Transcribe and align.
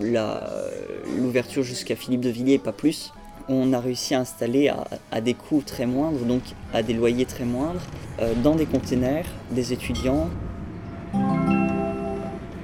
l'ouverture 0.00 1.62
jusqu'à 1.62 1.96
Philippe 1.96 2.20
de 2.20 2.30
Villiers, 2.30 2.58
pas 2.58 2.72
plus. 2.72 3.12
On 3.48 3.72
a 3.72 3.80
réussi 3.80 4.14
à 4.14 4.20
installer 4.20 4.72
à, 5.12 5.20
des 5.20 5.34
coûts 5.34 5.62
très 5.64 5.86
moindres, 5.86 6.24
donc 6.24 6.42
à 6.74 6.82
des 6.82 6.94
loyers 6.94 7.26
très 7.26 7.44
moindres, 7.44 7.82
euh, 8.20 8.34
dans 8.42 8.56
des 8.56 8.66
containers, 8.66 9.26
des 9.52 9.72
étudiants. 9.72 10.28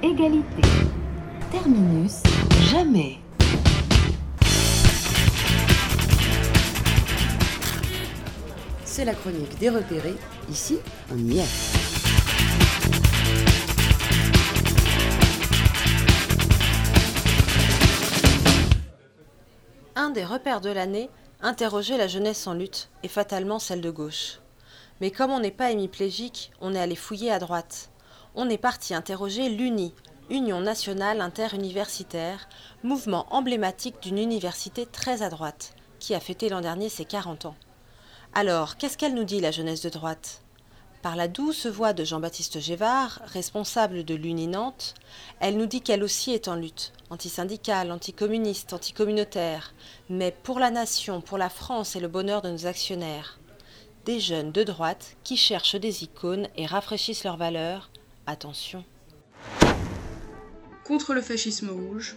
Égalité. 0.01 0.61
Terminus. 1.51 2.21
Jamais. 2.69 3.17
C'est 8.83 9.05
la 9.05 9.13
chronique 9.13 9.57
des 9.59 9.69
repérés. 9.69 10.15
Ici, 10.51 10.77
on 11.11 11.17
y 11.17 11.39
est. 11.39 11.72
des 20.13 20.23
repères 20.23 20.61
de 20.61 20.69
l'année, 20.69 21.09
interroger 21.41 21.97
la 21.97 22.07
jeunesse 22.07 22.47
en 22.47 22.53
lutte, 22.53 22.89
et 23.03 23.07
fatalement 23.07 23.59
celle 23.59 23.81
de 23.81 23.91
gauche. 23.91 24.39
Mais 25.01 25.11
comme 25.11 25.31
on 25.31 25.39
n'est 25.39 25.51
pas 25.51 25.71
hémiplégique, 25.71 26.51
on 26.61 26.73
est 26.73 26.79
allé 26.79 26.95
fouiller 26.95 27.31
à 27.31 27.39
droite. 27.39 27.89
On 28.35 28.49
est 28.49 28.57
parti 28.57 28.93
interroger 28.93 29.49
l'UNI, 29.49 29.93
Union 30.29 30.61
nationale 30.61 31.19
interuniversitaire, 31.19 32.47
mouvement 32.83 33.27
emblématique 33.31 34.01
d'une 34.01 34.17
université 34.17 34.85
très 34.85 35.21
à 35.21 35.29
droite, 35.29 35.75
qui 35.99 36.15
a 36.15 36.19
fêté 36.19 36.47
l'an 36.47 36.61
dernier 36.61 36.89
ses 36.89 37.05
40 37.05 37.45
ans. 37.45 37.55
Alors, 38.33 38.77
qu'est-ce 38.77 38.97
qu'elle 38.97 39.13
nous 39.13 39.25
dit, 39.25 39.41
la 39.41 39.51
jeunesse 39.51 39.81
de 39.81 39.89
droite? 39.89 40.42
Par 41.03 41.17
la 41.17 41.27
douce 41.27 41.67
voix 41.67 41.91
de 41.91 42.05
Jean-Baptiste 42.05 42.61
Gévard, 42.61 43.21
responsable 43.25 44.05
de 44.05 44.15
l'Uni 44.15 44.47
Nantes, 44.47 44.95
elle 45.41 45.57
nous 45.57 45.65
dit 45.65 45.81
qu'elle 45.81 46.01
aussi 46.01 46.31
est 46.31 46.47
en 46.47 46.55
lutte, 46.55 46.93
antisyndicale, 47.09 47.91
anticommuniste, 47.91 48.71
anticommunautaire, 48.71 49.73
mais 50.09 50.33
pour 50.43 50.59
la 50.59 50.71
nation, 50.71 51.19
pour 51.19 51.37
la 51.37 51.49
France 51.49 51.97
et 51.97 51.99
le 51.99 52.07
bonheur 52.07 52.41
de 52.41 52.49
nos 52.49 52.65
actionnaires. 52.67 53.37
Des 54.05 54.21
jeunes 54.21 54.53
de 54.53 54.63
droite 54.63 55.17
qui 55.25 55.35
cherchent 55.35 55.75
des 55.75 56.05
icônes 56.05 56.47
et 56.55 56.65
rafraîchissent 56.65 57.25
leurs 57.25 57.37
valeurs. 57.37 57.91
Attention. 58.25 58.85
Contre 60.85 61.13
le 61.13 61.21
fascisme 61.21 61.69
rouge, 61.69 62.15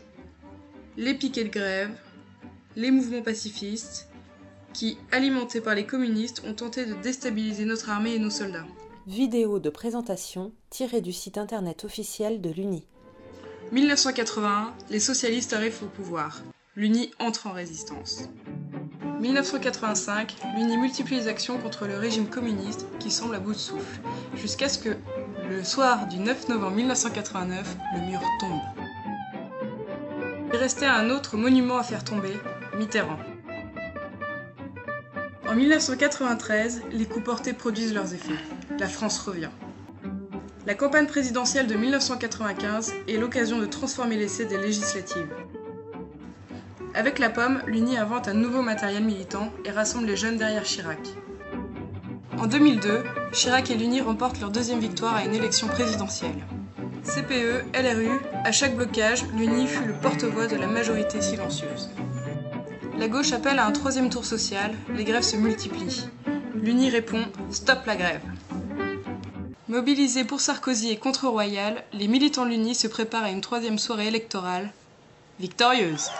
les 0.96 1.14
piquets 1.14 1.44
de 1.44 1.48
grève, 1.48 1.90
les 2.76 2.92
mouvements 2.92 3.22
pacifistes, 3.22 4.08
qui, 4.76 4.98
alimentés 5.10 5.62
par 5.62 5.74
les 5.74 5.86
communistes, 5.86 6.42
ont 6.46 6.52
tenté 6.52 6.84
de 6.84 6.92
déstabiliser 6.92 7.64
notre 7.64 7.88
armée 7.88 8.14
et 8.14 8.18
nos 8.18 8.28
soldats. 8.28 8.66
Vidéo 9.06 9.58
de 9.58 9.70
présentation 9.70 10.52
tirée 10.68 11.00
du 11.00 11.14
site 11.14 11.38
internet 11.38 11.84
officiel 11.84 12.42
de 12.42 12.50
l'UNI. 12.50 12.84
1981, 13.72 14.74
les 14.90 15.00
socialistes 15.00 15.54
arrivent 15.54 15.82
au 15.82 15.86
pouvoir. 15.86 16.42
L'UNI 16.76 17.10
entre 17.18 17.46
en 17.46 17.52
résistance. 17.52 18.28
1985, 19.18 20.36
l'UNI 20.58 20.76
multiplie 20.76 21.16
les 21.16 21.28
actions 21.28 21.56
contre 21.56 21.86
le 21.86 21.96
régime 21.96 22.28
communiste 22.28 22.86
qui 23.00 23.10
semble 23.10 23.34
à 23.34 23.40
bout 23.40 23.54
de 23.54 23.58
souffle, 23.58 24.00
jusqu'à 24.34 24.68
ce 24.68 24.78
que, 24.78 24.94
le 25.48 25.64
soir 25.64 26.06
du 26.06 26.18
9 26.18 26.50
novembre 26.50 26.76
1989, 26.76 27.76
le 27.94 28.10
mur 28.10 28.20
tombe. 28.40 28.60
Il 30.52 30.58
restait 30.58 30.84
un 30.84 31.08
autre 31.08 31.38
monument 31.38 31.78
à 31.78 31.82
faire 31.82 32.04
tomber, 32.04 32.34
Mitterrand. 32.76 33.18
En 35.48 35.54
1993, 35.54 36.82
les 36.90 37.04
coups 37.04 37.24
portés 37.24 37.52
produisent 37.52 37.94
leurs 37.94 38.12
effets. 38.14 38.34
La 38.80 38.88
France 38.88 39.18
revient. 39.20 39.50
La 40.66 40.74
campagne 40.74 41.06
présidentielle 41.06 41.68
de 41.68 41.76
1995 41.76 42.92
est 43.06 43.16
l'occasion 43.16 43.58
de 43.58 43.66
transformer 43.66 44.16
l'essai 44.16 44.46
des 44.46 44.58
législatives. 44.58 45.28
Avec 46.94 47.20
la 47.20 47.30
pomme, 47.30 47.62
l'UNI 47.66 47.96
invente 47.96 48.26
un 48.26 48.34
nouveau 48.34 48.62
matériel 48.62 49.04
militant 49.04 49.52
et 49.64 49.70
rassemble 49.70 50.06
les 50.06 50.16
jeunes 50.16 50.36
derrière 50.36 50.64
Chirac. 50.64 50.98
En 52.38 52.48
2002, 52.48 53.04
Chirac 53.32 53.70
et 53.70 53.76
l'UNI 53.76 54.00
remportent 54.00 54.40
leur 54.40 54.50
deuxième 54.50 54.80
victoire 54.80 55.14
à 55.14 55.24
une 55.24 55.34
élection 55.34 55.68
présidentielle. 55.68 56.44
CPE, 57.04 57.66
LRU, 57.72 58.18
à 58.44 58.50
chaque 58.50 58.74
blocage, 58.74 59.24
l'UNI 59.36 59.68
fut 59.68 59.84
le 59.84 59.94
porte-voix 59.94 60.48
de 60.48 60.56
la 60.56 60.66
majorité 60.66 61.22
silencieuse. 61.22 61.88
La 62.98 63.08
gauche 63.08 63.32
appelle 63.32 63.58
à 63.58 63.66
un 63.66 63.72
troisième 63.72 64.08
tour 64.08 64.24
social, 64.24 64.74
les 64.94 65.04
grèves 65.04 65.22
se 65.22 65.36
multiplient. 65.36 66.08
L'UNI 66.54 66.88
répond 66.88 67.22
Stop 67.50 67.84
la 67.86 67.94
grève. 67.94 68.22
Mobilisés 69.68 70.24
pour 70.24 70.40
Sarkozy 70.40 70.90
et 70.90 70.96
contre 70.96 71.28
Royal, 71.28 71.84
les 71.92 72.08
militants 72.08 72.46
de 72.46 72.50
l'UNI 72.50 72.74
se 72.74 72.86
préparent 72.88 73.24
à 73.24 73.30
une 73.30 73.42
troisième 73.42 73.78
soirée 73.78 74.06
électorale 74.06 74.70
victorieuse. 75.38 76.10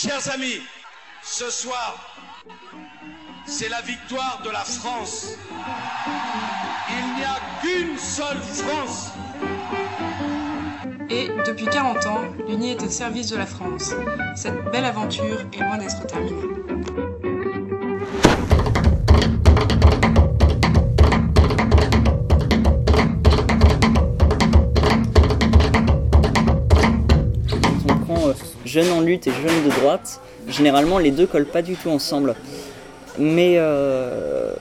Chers 0.00 0.32
amis, 0.32 0.60
ce 1.24 1.50
soir, 1.50 2.16
c'est 3.46 3.68
la 3.68 3.80
victoire 3.80 4.40
de 4.44 4.50
la 4.50 4.60
France. 4.60 5.36
Il 6.88 7.14
n'y 7.16 7.24
a 7.24 7.40
qu'une 7.60 7.98
seule 7.98 8.38
France. 8.38 9.10
Et 11.10 11.28
depuis 11.44 11.66
40 11.66 12.06
ans, 12.06 12.24
l'Uni 12.46 12.70
est 12.70 12.82
au 12.84 12.88
service 12.88 13.30
de 13.30 13.38
la 13.38 13.46
France. 13.46 13.92
Cette 14.36 14.70
belle 14.70 14.84
aventure 14.84 15.40
est 15.52 15.58
loin 15.58 15.78
d'être 15.78 16.06
terminée. 16.06 17.07
Jeunes 28.78 28.92
en 28.92 29.00
lutte 29.00 29.26
et 29.26 29.32
jeunes 29.32 29.64
de 29.64 29.70
droite, 29.80 30.20
généralement 30.46 30.98
les 30.98 31.10
deux 31.10 31.26
collent 31.26 31.46
pas 31.46 31.62
du 31.62 31.74
tout 31.74 31.90
ensemble. 31.90 32.34
Mais 33.18 33.54
euh, 33.56 34.54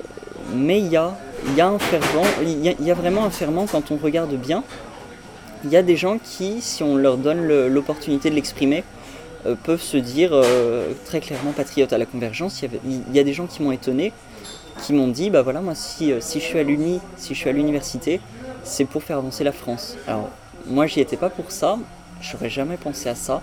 il 0.55 0.87
y 0.87 0.97
a, 0.97 1.13
un 1.59 1.77
fervent, 1.77 2.23
il 2.41 2.65
y, 2.65 2.91
a 2.91 2.93
vraiment 2.95 3.25
un 3.25 3.29
ferment 3.29 3.67
quand 3.71 3.91
on 3.91 3.97
regarde 3.97 4.33
bien. 4.33 4.63
Il 5.63 5.69
y 5.69 5.77
a 5.77 5.83
des 5.83 5.95
gens 5.95 6.17
qui, 6.17 6.61
si 6.61 6.81
on 6.81 6.95
leur 6.95 7.17
donne 7.17 7.45
l'opportunité 7.67 8.29
de 8.31 8.35
l'exprimer, 8.35 8.83
euh, 9.45 9.53
peuvent 9.63 9.81
se 9.81 9.97
dire 9.97 10.31
euh, 10.33 10.93
très 11.05 11.19
clairement 11.19 11.51
patriotes 11.51 11.93
à 11.93 11.99
la 11.99 12.07
convergence. 12.07 12.63
Il 12.63 13.15
y, 13.15 13.19
a 13.19 13.23
des 13.23 13.33
gens 13.33 13.45
qui 13.45 13.61
m'ont 13.61 13.71
étonné, 13.71 14.13
qui 14.81 14.93
m'ont 14.93 15.07
dit, 15.07 15.29
bah 15.29 15.43
voilà, 15.43 15.61
moi 15.61 15.75
si, 15.75 16.11
si 16.21 16.39
je 16.39 16.45
suis 16.45 16.57
à 16.57 16.63
l'Uni, 16.63 16.99
si 17.17 17.35
je 17.35 17.39
suis 17.39 17.49
à 17.49 17.53
l'université, 17.53 18.19
c'est 18.63 18.85
pour 18.85 19.03
faire 19.03 19.17
avancer 19.17 19.43
la 19.43 19.51
France. 19.51 19.95
Alors 20.07 20.29
moi 20.65 20.87
j'y 20.87 21.01
étais 21.01 21.17
pas 21.17 21.29
pour 21.29 21.51
ça, 21.51 21.77
J'aurais 22.21 22.49
jamais 22.49 22.77
pensé 22.77 23.09
à 23.09 23.15
ça. 23.15 23.41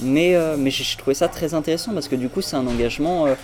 Mais, 0.00 0.34
euh, 0.34 0.56
mais 0.58 0.70
j'ai 0.70 0.96
trouvé 0.96 1.14
ça 1.14 1.28
très 1.28 1.54
intéressant 1.54 1.92
parce 1.92 2.08
que 2.08 2.16
du 2.16 2.28
coup, 2.28 2.40
c'est 2.40 2.56
un 2.56 2.66
engagement 2.66 3.26
euh, 3.26 3.34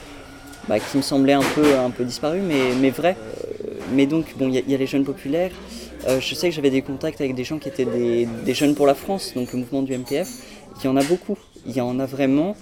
bah, 0.69 0.79
qui 0.81 0.97
me 0.97 1.03
semblait 1.03 1.33
un 1.33 1.43
peu, 1.55 1.79
un 1.79 1.91
peu 1.91 2.05
disparu, 2.05 2.41
mais, 2.41 2.75
mais 2.81 2.91
vrai. 2.91 3.17
Euh, 3.19 3.75
mais 3.93 4.07
donc, 4.07 4.37
bon, 4.37 4.49
il 4.49 4.69
y, 4.69 4.75
a 4.75 4.79
les 4.79 4.87
jeunes 4.87 5.05
populaires. 5.05 5.53
je 6.07 6.35
sais 6.35 6.49
que 6.49 6.55
j'avais 6.55 6.71
des 6.71 6.83
contacts 6.83 7.21
avec 7.21 7.35
des 7.35 7.45
gens 7.45 7.59
qui 7.59 7.69
étaient 7.69 7.85
des, 7.85 8.29
des, 8.45 8.55
jeunes 8.55 8.77
pour 8.77 8.87
la 8.87 8.95
France, 8.95 9.33
donc 9.35 9.53
le 9.53 9.59
mouvement 9.59 9.83
du 9.83 9.97
MPF. 9.97 10.29
Il 10.79 10.85
y 10.85 10.89
en 10.89 10.97
a 10.97 11.03
beaucoup. 11.03 11.37
Il 11.67 11.75
y 11.75 11.81
en 11.81 11.99
a 11.99 12.07
vraiment 12.07 12.57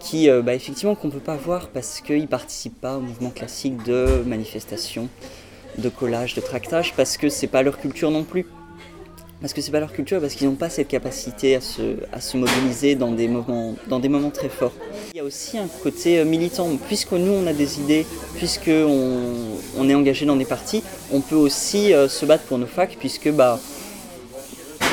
qui, 0.00 0.28
bah, 0.28 0.54
effectivement, 0.54 0.96
qu'on 0.96 1.06
ne 1.06 1.12
peut 1.12 1.20
pas 1.20 1.36
voir 1.36 1.68
parce 1.68 2.00
qu'ils 2.00 2.22
ne 2.22 2.26
participent 2.26 2.80
pas 2.80 2.96
au 2.96 3.00
mouvement 3.00 3.30
classique 3.30 3.80
de 3.84 4.24
manifestation, 4.26 5.08
de 5.78 5.88
collage, 5.88 6.34
de 6.34 6.40
tractage, 6.40 6.94
parce 6.96 7.16
que 7.16 7.28
c'est 7.28 7.46
pas 7.46 7.62
leur 7.62 7.78
culture 7.78 8.10
non 8.10 8.24
plus 8.24 8.44
parce 9.42 9.52
que 9.52 9.60
c'est 9.60 9.72
pas 9.72 9.80
leur 9.80 9.92
culture, 9.92 10.20
parce 10.20 10.34
qu'ils 10.34 10.46
n'ont 10.46 10.54
pas 10.54 10.70
cette 10.70 10.86
capacité 10.86 11.56
à 11.56 11.60
se, 11.60 11.96
à 12.12 12.20
se 12.20 12.36
mobiliser 12.36 12.94
dans 12.94 13.10
des, 13.10 13.26
moments, 13.26 13.74
dans 13.88 13.98
des 13.98 14.08
moments 14.08 14.30
très 14.30 14.48
forts. 14.48 14.72
Il 15.12 15.16
y 15.16 15.20
a 15.20 15.24
aussi 15.24 15.58
un 15.58 15.66
côté 15.82 16.20
euh, 16.20 16.24
militant, 16.24 16.68
puisque 16.86 17.10
nous 17.12 17.32
on 17.32 17.46
a 17.48 17.52
des 17.52 17.80
idées, 17.80 18.06
puisque 18.36 18.70
on, 18.70 19.88
est 19.88 19.94
engagé 19.94 20.26
dans 20.26 20.36
des 20.36 20.44
partis, 20.44 20.84
on 21.12 21.20
peut 21.20 21.34
aussi 21.34 21.92
euh, 21.92 22.08
se 22.08 22.24
battre 22.24 22.44
pour 22.44 22.56
nos 22.56 22.66
facs, 22.66 22.96
puisque 23.00 23.32
bah, 23.32 23.58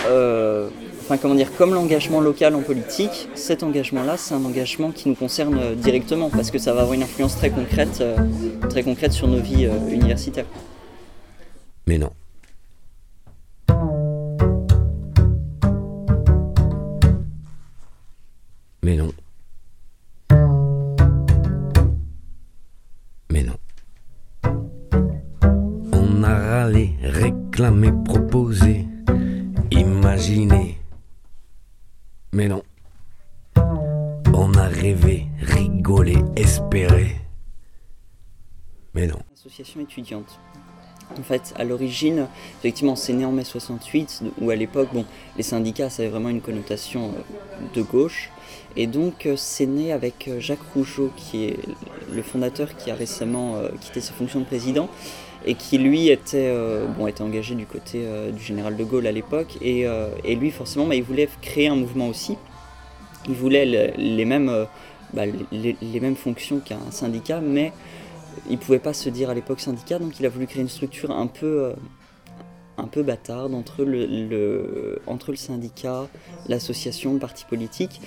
euh, 0.08 0.68
enfin 1.02 1.18
comment 1.18 1.36
dire, 1.36 1.56
comme 1.56 1.76
l'engagement 1.76 2.20
local 2.20 2.56
en 2.56 2.62
politique, 2.62 3.30
cet 3.36 3.62
engagement-là, 3.62 4.18
c'est 4.18 4.34
un 4.34 4.44
engagement 4.44 4.90
qui 4.90 5.10
nous 5.10 5.16
concerne 5.16 5.76
directement, 5.76 6.32
parce 6.32 6.50
que 6.50 6.58
ça 6.58 6.74
va 6.74 6.82
avoir 6.82 6.96
une 6.96 7.04
influence 7.04 7.38
très 7.38 7.52
concrète, 7.52 8.04
très 8.68 8.82
concrète 8.82 9.14
sur 9.14 9.28
nos 9.28 9.40
vies 9.40 9.70
universitaires. 9.92 10.48
Mais 11.86 12.00
non. 12.00 12.10
Mais 18.90 18.96
non. 18.96 19.14
Mais 23.32 23.44
non. 23.44 23.58
On 25.94 26.24
a 26.24 26.36
râlé, 26.36 26.96
réclamé, 27.04 27.92
proposé, 28.04 28.88
imaginé. 29.70 30.82
Mais 32.34 32.48
non. 32.48 32.64
On 34.34 34.52
a 34.56 34.68
rêvé, 34.68 35.28
rigolé, 35.40 36.18
espéré. 36.36 37.22
Mais 38.96 39.06
non. 39.06 39.20
Association 39.36 39.82
étudiante. 39.82 40.40
En 41.18 41.24
fait, 41.24 41.54
à 41.56 41.64
l'origine, 41.64 42.28
effectivement, 42.60 42.96
c'est 42.96 43.14
né 43.14 43.26
en 43.26 43.32
mai 43.32 43.44
68, 43.44 44.24
où 44.40 44.52
à 44.52 44.56
l'époque, 44.56 44.90
bon, 44.94 45.06
les 45.38 45.44
syndicats, 45.44 45.90
ça 45.90 46.04
avait 46.04 46.12
vraiment 46.12 46.30
une 46.30 46.42
connotation 46.42 47.10
euh, 47.10 47.66
de 47.74 47.82
gauche. 47.82 48.30
Et 48.76 48.86
donc, 48.86 49.26
euh, 49.26 49.34
c'est 49.36 49.66
né 49.66 49.92
avec 49.92 50.28
euh, 50.28 50.40
Jacques 50.40 50.60
Rougeau, 50.76 51.12
qui 51.18 51.46
est 51.46 51.58
le 52.14 52.22
fondateur 52.22 52.76
qui 52.78 52.92
a 52.92 52.96
récemment 52.96 53.56
quitté 53.82 54.02
sa 54.02 54.14
fonction 54.14 54.40
de 54.40 54.46
président, 54.46 54.88
et 55.46 55.56
qui 55.56 55.78
lui 55.78 56.10
était, 56.10 56.54
bon, 56.98 57.08
était 57.08 57.22
engagé 57.22 57.56
du 57.56 57.66
côté 57.66 58.06
du 58.34 58.44
général 58.44 58.76
de 58.76 58.84
Gaulle 58.84 59.08
à 59.08 59.12
l'époque. 59.12 59.58
Et, 59.62 59.86
et, 60.24 60.36
lui, 60.36 60.52
forcément, 60.52 60.86
bah, 60.86 60.96
il 60.96 61.04
voulait 61.04 61.30
créer 61.42 61.68
un 61.70 61.76
mouvement 61.76 62.08
aussi. 62.08 62.36
Il 63.28 63.36
voulait 63.36 63.94
les, 63.96 64.26
mêmes, 64.26 64.66
bah, 65.14 65.24
les, 65.52 66.00
mêmes 66.02 66.18
fonctions 66.18 66.60
qu'un 66.60 66.80
syndicat, 66.92 67.40
mais 67.40 67.72
il 68.50 68.58
pouvait 68.58 68.80
pas 68.80 68.94
se 68.94 69.10
dire 69.10 69.30
à 69.30 69.34
l'époque 69.34 69.60
syndicat, 69.60 70.00
donc 70.00 70.20
il 70.20 70.26
a 70.26 70.30
voulu 70.30 70.48
créer 70.48 70.62
une 70.62 70.70
structure 70.70 71.12
un 71.12 71.28
peu, 71.28 71.74
euh, 72.98 73.04
bâtarde 73.04 73.54
entre 73.54 73.84
le, 73.84 75.00
syndicat, 75.36 76.08
l'association, 76.48 77.14
le 77.14 77.20
parti 77.20 77.46
politique. 77.46 78.02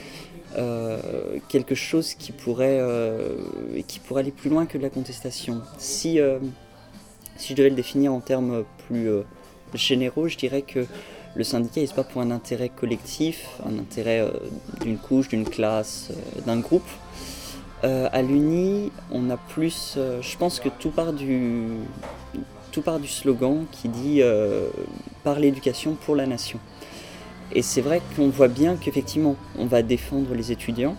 Euh, 0.58 1.38
quelque 1.48 1.74
chose 1.74 2.12
qui 2.14 2.32
pourrait, 2.32 2.78
euh, 2.78 3.38
qui 3.86 4.00
pourrait 4.00 4.20
aller 4.20 4.32
plus 4.32 4.50
loin 4.50 4.66
que 4.66 4.76
la 4.76 4.90
contestation. 4.90 5.62
Si, 5.78 6.18
si 7.36 7.52
je 7.52 7.54
devais 7.54 7.70
le 7.70 7.76
définir 7.76 8.12
en 8.12 8.20
termes 8.20 8.64
plus 8.86 9.08
généraux, 9.74 10.28
je 10.28 10.36
dirais 10.36 10.62
que 10.62 10.84
le 11.34 11.44
syndicat 11.44 11.80
n'est 11.80 11.86
pas 11.86 12.04
pour 12.04 12.20
un 12.20 12.30
intérêt 12.30 12.68
collectif, 12.68 13.48
un 13.64 13.78
intérêt 13.78 14.26
d'une 14.82 14.98
couche, 14.98 15.28
d'une 15.28 15.48
classe, 15.48 16.10
d'un 16.44 16.60
groupe, 16.60 16.88
euh, 17.84 18.08
à 18.12 18.22
l'Uni, 18.22 18.92
on 19.10 19.28
a 19.30 19.36
plus. 19.36 19.94
Euh, 19.96 20.22
je 20.22 20.36
pense 20.36 20.60
que 20.60 20.68
tout 20.68 20.90
part 20.90 21.12
du, 21.12 21.66
tout 22.70 22.80
part 22.80 23.00
du 23.00 23.08
slogan 23.08 23.64
qui 23.72 23.88
dit 23.88 24.22
euh, 24.22 24.68
par 25.24 25.40
l'éducation 25.40 25.94
pour 25.94 26.14
la 26.14 26.26
nation. 26.26 26.60
Et 27.52 27.62
c'est 27.62 27.80
vrai 27.80 28.00
qu'on 28.14 28.28
voit 28.28 28.48
bien 28.48 28.76
qu'effectivement, 28.76 29.36
on 29.58 29.66
va 29.66 29.82
défendre 29.82 30.32
les 30.34 30.52
étudiants, 30.52 30.96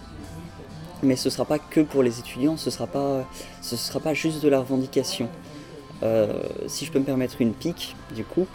mais 1.01 1.15
ce 1.15 1.29
ne 1.29 1.31
sera 1.31 1.45
pas 1.45 1.57
que 1.57 1.79
pour 1.79 2.03
les 2.03 2.19
étudiants, 2.19 2.57
ce 2.57 2.67
ne 2.67 2.71
sera, 2.71 2.85
pas, 2.85 3.25
sera 3.61 3.99
pas 3.99 4.13
juste 4.13 4.43
de 4.43 4.49
la 4.49 4.59
revendication. 4.59 5.29
si 6.67 6.85
je 6.85 6.91
peux 6.91 6.99
me 6.99 7.05
permettre 7.05 7.41
une 7.41 7.53
pique, 7.53 7.95
du 8.13 8.23
coup, 8.23 8.45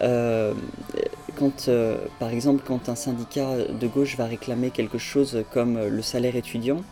quand, 0.00 1.70
par 2.18 2.28
exemple, 2.28 2.62
quand 2.66 2.90
un 2.90 2.94
syndicat 2.94 3.56
de 3.56 3.86
gauche 3.86 4.18
va 4.18 4.26
réclamer 4.26 4.70
quelque 4.70 4.98
chose 4.98 5.42
comme 5.50 5.80
le 5.82 6.02
salaire 6.02 6.36
étudiant, 6.36 6.82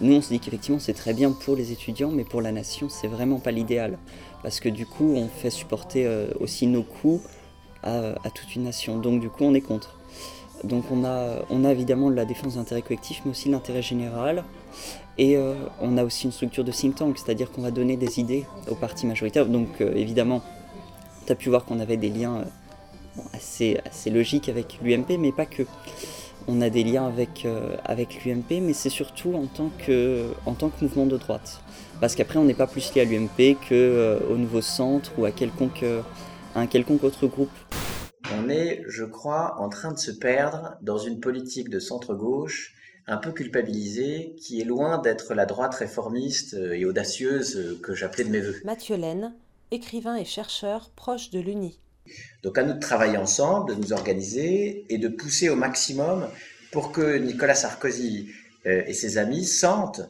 nous, 0.00 0.14
on 0.14 0.22
se 0.22 0.28
dit 0.28 0.40
qu'effectivement, 0.40 0.78
c'est 0.78 0.94
très 0.94 1.12
bien 1.12 1.32
pour 1.32 1.54
les 1.54 1.70
étudiants, 1.72 2.10
mais 2.10 2.24
pour 2.24 2.40
la 2.40 2.52
nation, 2.52 2.88
c'est 2.88 3.08
vraiment 3.08 3.38
pas 3.38 3.50
l'idéal. 3.50 3.98
Parce 4.42 4.58
que 4.58 4.68
du 4.68 4.86
coup, 4.86 5.14
on 5.14 5.28
fait 5.28 5.50
supporter 5.50 6.06
euh, 6.06 6.28
aussi 6.40 6.66
nos 6.66 6.82
coûts 6.82 7.20
à, 7.82 8.14
toute 8.34 8.54
une 8.54 8.62
nation. 8.62 8.98
Donc, 8.98 9.20
du 9.20 9.28
coup, 9.28 9.44
on 9.44 9.54
est 9.54 9.60
contre. 9.60 9.98
Donc, 10.64 10.84
on 10.90 11.04
a, 11.04 11.70
évidemment 11.70 12.10
la 12.10 12.24
défense 12.24 12.54
d'intérêt 12.54 12.82
collectif, 12.82 13.22
mais 13.24 13.32
aussi 13.32 13.48
l'intérêt 13.48 13.82
général. 13.82 14.44
Et 15.18 15.36
euh, 15.36 15.54
on 15.80 15.98
a 15.98 16.04
aussi 16.04 16.26
une 16.26 16.32
structure 16.32 16.64
de 16.64 16.72
think 16.72 16.94
tank, 16.94 17.18
c'est-à-dire 17.18 17.50
qu'on 17.50 17.62
va 17.62 17.70
donner 17.70 17.96
des 17.96 18.18
idées 18.20 18.46
aux 18.70 18.76
partis 18.76 19.06
majoritaires. 19.06 19.46
Donc, 19.46 19.80
euh, 19.80 19.92
évidemment, 19.94 20.42
tu 21.26 21.32
as 21.32 21.34
pu 21.34 21.48
voir 21.48 21.64
qu'on 21.64 21.80
avait 21.80 21.96
des 21.96 22.08
liens 22.08 22.44
assez 23.34 23.76
logiques 24.06 24.48
avec 24.48 24.78
l'UMP, 24.82 25.18
mais 25.18 25.32
pas 25.32 25.44
que 25.44 25.64
on 26.48 26.60
a 26.60 26.70
des 26.70 26.84
liens 26.84 27.06
avec, 27.06 27.44
euh, 27.44 27.76
avec 27.84 28.24
l'UMP, 28.24 28.60
mais 28.60 28.72
c'est 28.72 28.90
surtout 28.90 29.34
en 29.34 29.46
tant, 29.46 29.70
que, 29.84 30.26
en 30.46 30.54
tant 30.54 30.68
que 30.68 30.84
mouvement 30.84 31.06
de 31.06 31.16
droite. 31.16 31.60
Parce 32.00 32.14
qu'après, 32.14 32.38
on 32.38 32.44
n'est 32.44 32.54
pas 32.54 32.66
plus 32.66 32.94
lié 32.94 33.02
à 33.02 33.04
l'UMP 33.04 33.54
qu'au 33.54 33.74
euh, 33.74 34.36
Nouveau 34.36 34.60
Centre 34.60 35.12
ou 35.18 35.24
à, 35.24 35.30
quelconque, 35.30 35.82
euh, 35.82 36.02
un 36.54 36.66
quelconque 36.66 37.04
autre 37.04 37.26
groupe. 37.26 37.50
On 38.34 38.48
est, 38.48 38.82
je 38.88 39.04
crois, 39.04 39.56
en 39.60 39.68
train 39.68 39.92
de 39.92 39.98
se 39.98 40.10
perdre 40.10 40.76
dans 40.82 40.98
une 40.98 41.20
politique 41.20 41.68
de 41.68 41.78
centre-gauche 41.78 42.74
un 43.08 43.16
peu 43.16 43.32
culpabilisée, 43.32 44.36
qui 44.38 44.60
est 44.60 44.64
loin 44.64 44.98
d'être 44.98 45.34
la 45.34 45.44
droite 45.44 45.74
réformiste 45.74 46.54
et 46.54 46.84
audacieuse 46.84 47.80
que 47.82 47.94
j'appelais 47.94 48.24
de 48.24 48.30
mes 48.30 48.40
voeux. 48.40 48.60
Mathieu 48.64 48.96
Laine, 48.96 49.34
écrivain 49.72 50.14
et 50.14 50.24
chercheur 50.24 50.90
proche 50.94 51.30
de 51.30 51.40
l'UNI. 51.40 51.80
Donc 52.42 52.58
à 52.58 52.64
nous 52.64 52.74
de 52.74 52.80
travailler 52.80 53.16
ensemble, 53.16 53.74
de 53.74 53.80
nous 53.80 53.92
organiser 53.92 54.84
et 54.88 54.98
de 54.98 55.08
pousser 55.08 55.48
au 55.48 55.56
maximum 55.56 56.28
pour 56.72 56.90
que 56.90 57.18
Nicolas 57.18 57.54
Sarkozy 57.54 58.30
euh, 58.66 58.82
et 58.86 58.94
ses 58.94 59.18
amis 59.18 59.44
sentent 59.44 60.02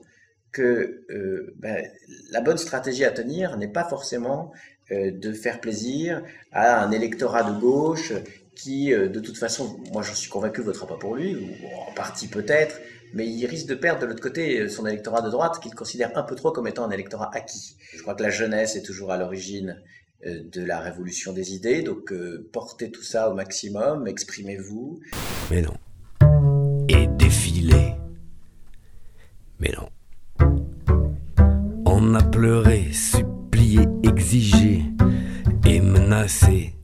que 0.52 1.04
euh, 1.10 1.54
ben, 1.58 1.86
la 2.30 2.40
bonne 2.40 2.58
stratégie 2.58 3.04
à 3.04 3.10
tenir 3.10 3.56
n'est 3.56 3.68
pas 3.68 3.84
forcément 3.84 4.52
euh, 4.90 5.10
de 5.10 5.32
faire 5.32 5.60
plaisir 5.60 6.22
à 6.52 6.82
un 6.82 6.90
électorat 6.90 7.42
de 7.42 7.58
gauche 7.60 8.12
qui, 8.54 8.90
de 8.90 9.18
toute 9.18 9.38
façon, 9.38 9.80
moi 9.92 10.02
je 10.02 10.12
suis 10.12 10.28
convaincu, 10.28 10.60
votera 10.60 10.86
pas 10.86 10.98
pour 10.98 11.16
lui, 11.16 11.34
ou 11.34 11.88
en 11.88 11.94
partie 11.94 12.28
peut-être, 12.28 12.82
mais 13.14 13.26
il 13.26 13.46
risque 13.46 13.66
de 13.66 13.74
perdre 13.74 14.02
de 14.02 14.06
l'autre 14.06 14.22
côté 14.22 14.68
son 14.68 14.86
électorat 14.86 15.22
de 15.22 15.30
droite 15.30 15.58
qu'il 15.58 15.74
considère 15.74 16.16
un 16.18 16.22
peu 16.22 16.34
trop 16.34 16.52
comme 16.52 16.68
étant 16.68 16.84
un 16.84 16.90
électorat 16.90 17.30
acquis. 17.34 17.76
Je 17.96 18.02
crois 18.02 18.14
que 18.14 18.22
la 18.22 18.28
jeunesse 18.28 18.76
est 18.76 18.82
toujours 18.82 19.10
à 19.10 19.16
l'origine 19.16 19.80
de 20.24 20.64
la 20.64 20.80
révolution 20.80 21.32
des 21.32 21.54
idées. 21.54 21.82
Donc 21.82 22.12
euh, 22.12 22.48
portez 22.52 22.90
tout 22.90 23.02
ça 23.02 23.30
au 23.30 23.34
maximum, 23.34 24.06
exprimez-vous. 24.06 25.00
Mais 25.50 25.62
non. 25.62 25.74
Et 26.88 27.06
défilez. 27.06 27.94
Mais 29.58 29.72
non. 29.76 29.88
On 31.86 32.14
a 32.14 32.22
pleuré, 32.22 32.92
supplié, 32.92 33.80
exigé 34.02 34.84
et 35.66 35.80
menacé. 35.80 36.74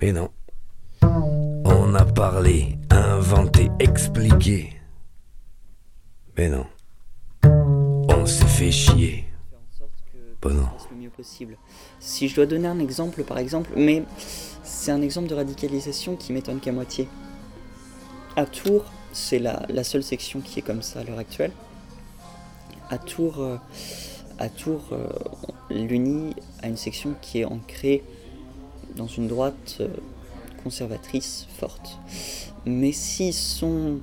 Mais 0.00 0.12
non. 0.12 0.30
On 1.02 1.94
a 1.94 2.04
parlé, 2.04 2.78
inventé, 2.90 3.68
expliqué. 3.80 4.74
Mais 6.36 6.48
non. 6.48 6.66
On 7.44 8.26
s'est 8.26 8.46
fait 8.46 8.70
chier. 8.70 9.24
Bon 10.40 10.54
non 10.54 10.68
possible. 11.18 11.56
Si 11.98 12.28
je 12.28 12.36
dois 12.36 12.46
donner 12.46 12.68
un 12.68 12.78
exemple, 12.78 13.24
par 13.24 13.38
exemple, 13.38 13.70
mais 13.74 14.04
c'est 14.62 14.92
un 14.92 15.02
exemple 15.02 15.26
de 15.26 15.34
radicalisation 15.34 16.14
qui 16.14 16.32
m'étonne 16.32 16.60
qu'à 16.60 16.70
moitié. 16.70 17.08
À 18.36 18.46
Tours, 18.46 18.84
c'est 19.12 19.40
la, 19.40 19.82
seule 19.82 20.04
section 20.04 20.40
qui 20.40 20.60
est 20.60 20.62
comme 20.62 20.80
ça 20.80 21.00
à 21.00 21.04
l'heure 21.04 21.18
actuelle. 21.18 21.50
À 22.88 22.98
Tours, 22.98 23.40
euh, 23.40 23.56
à 24.38 24.48
Tours 24.48 24.90
euh, 24.92 25.08
l'UNI 25.70 26.36
a 26.62 26.68
une 26.68 26.76
section 26.76 27.16
qui 27.20 27.40
est 27.40 27.44
ancrée 27.44 28.04
dans 28.94 29.08
une 29.08 29.26
droite 29.26 29.78
euh, 29.80 29.88
conservatrice 30.62 31.48
forte. 31.58 31.98
Mais 32.64 32.92
s'ils 32.92 33.34
sont 33.34 33.98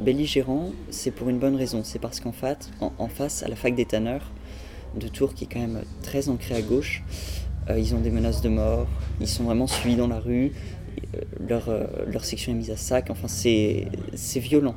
belligérants, 0.00 0.72
c'est 0.90 1.12
pour 1.12 1.28
une 1.28 1.38
bonne 1.38 1.54
raison. 1.54 1.82
C'est 1.84 2.00
parce 2.00 2.18
qu'en 2.18 2.32
fait, 2.32 2.68
en, 2.80 3.06
face, 3.06 3.44
à 3.44 3.48
la 3.48 3.54
fac 3.54 3.76
des 3.76 3.84
tanneurs, 3.84 4.32
de 4.94 5.08
Tours 5.08 5.34
qui 5.34 5.44
est 5.44 5.48
quand 5.50 5.60
même 5.60 5.82
très 6.02 6.28
ancré 6.28 6.54
à 6.54 6.62
gauche. 6.62 7.02
Euh, 7.70 7.78
ils 7.78 7.94
ont 7.94 8.00
des 8.00 8.10
menaces 8.10 8.40
de 8.40 8.48
mort, 8.48 8.86
ils 9.20 9.28
sont 9.28 9.44
vraiment 9.44 9.66
suivis 9.66 9.96
dans 9.96 10.08
la 10.08 10.18
rue, 10.18 10.52
euh, 11.14 11.20
leur, 11.48 11.68
euh, 11.68 11.84
leur, 12.06 12.24
section 12.24 12.52
est 12.52 12.54
mise 12.54 12.70
à 12.70 12.76
sac, 12.76 13.10
enfin 13.10 13.28
c'est 13.28 13.88
violent. 14.36 14.74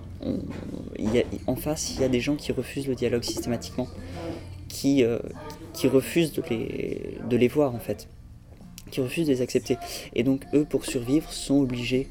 en 1.48 1.56
face, 1.56 1.94
il 1.96 2.02
y 2.02 2.04
a 2.04 2.10
des 2.10 2.20
gens 2.20 2.36
qui 2.36 2.52
refusent 2.52 2.88
le 2.88 2.96
dialogue 2.96 3.24
systématiquement, 3.24 3.88
qui, 4.68 5.06
refusent 5.86 6.34
de 6.34 7.38
les, 7.38 7.48
voir 7.48 7.74
en 7.74 7.80
fait, 7.80 8.08
qui 8.90 9.02
refusent 9.02 9.28
de 9.28 9.34
les 9.34 9.42
accepter. 9.42 9.78
Et 10.14 10.24
donc 10.24 10.46
eux, 10.54 10.66
pour 10.66 10.86
survivre, 10.86 11.32
sont 11.32 11.60
obligés 11.60 12.08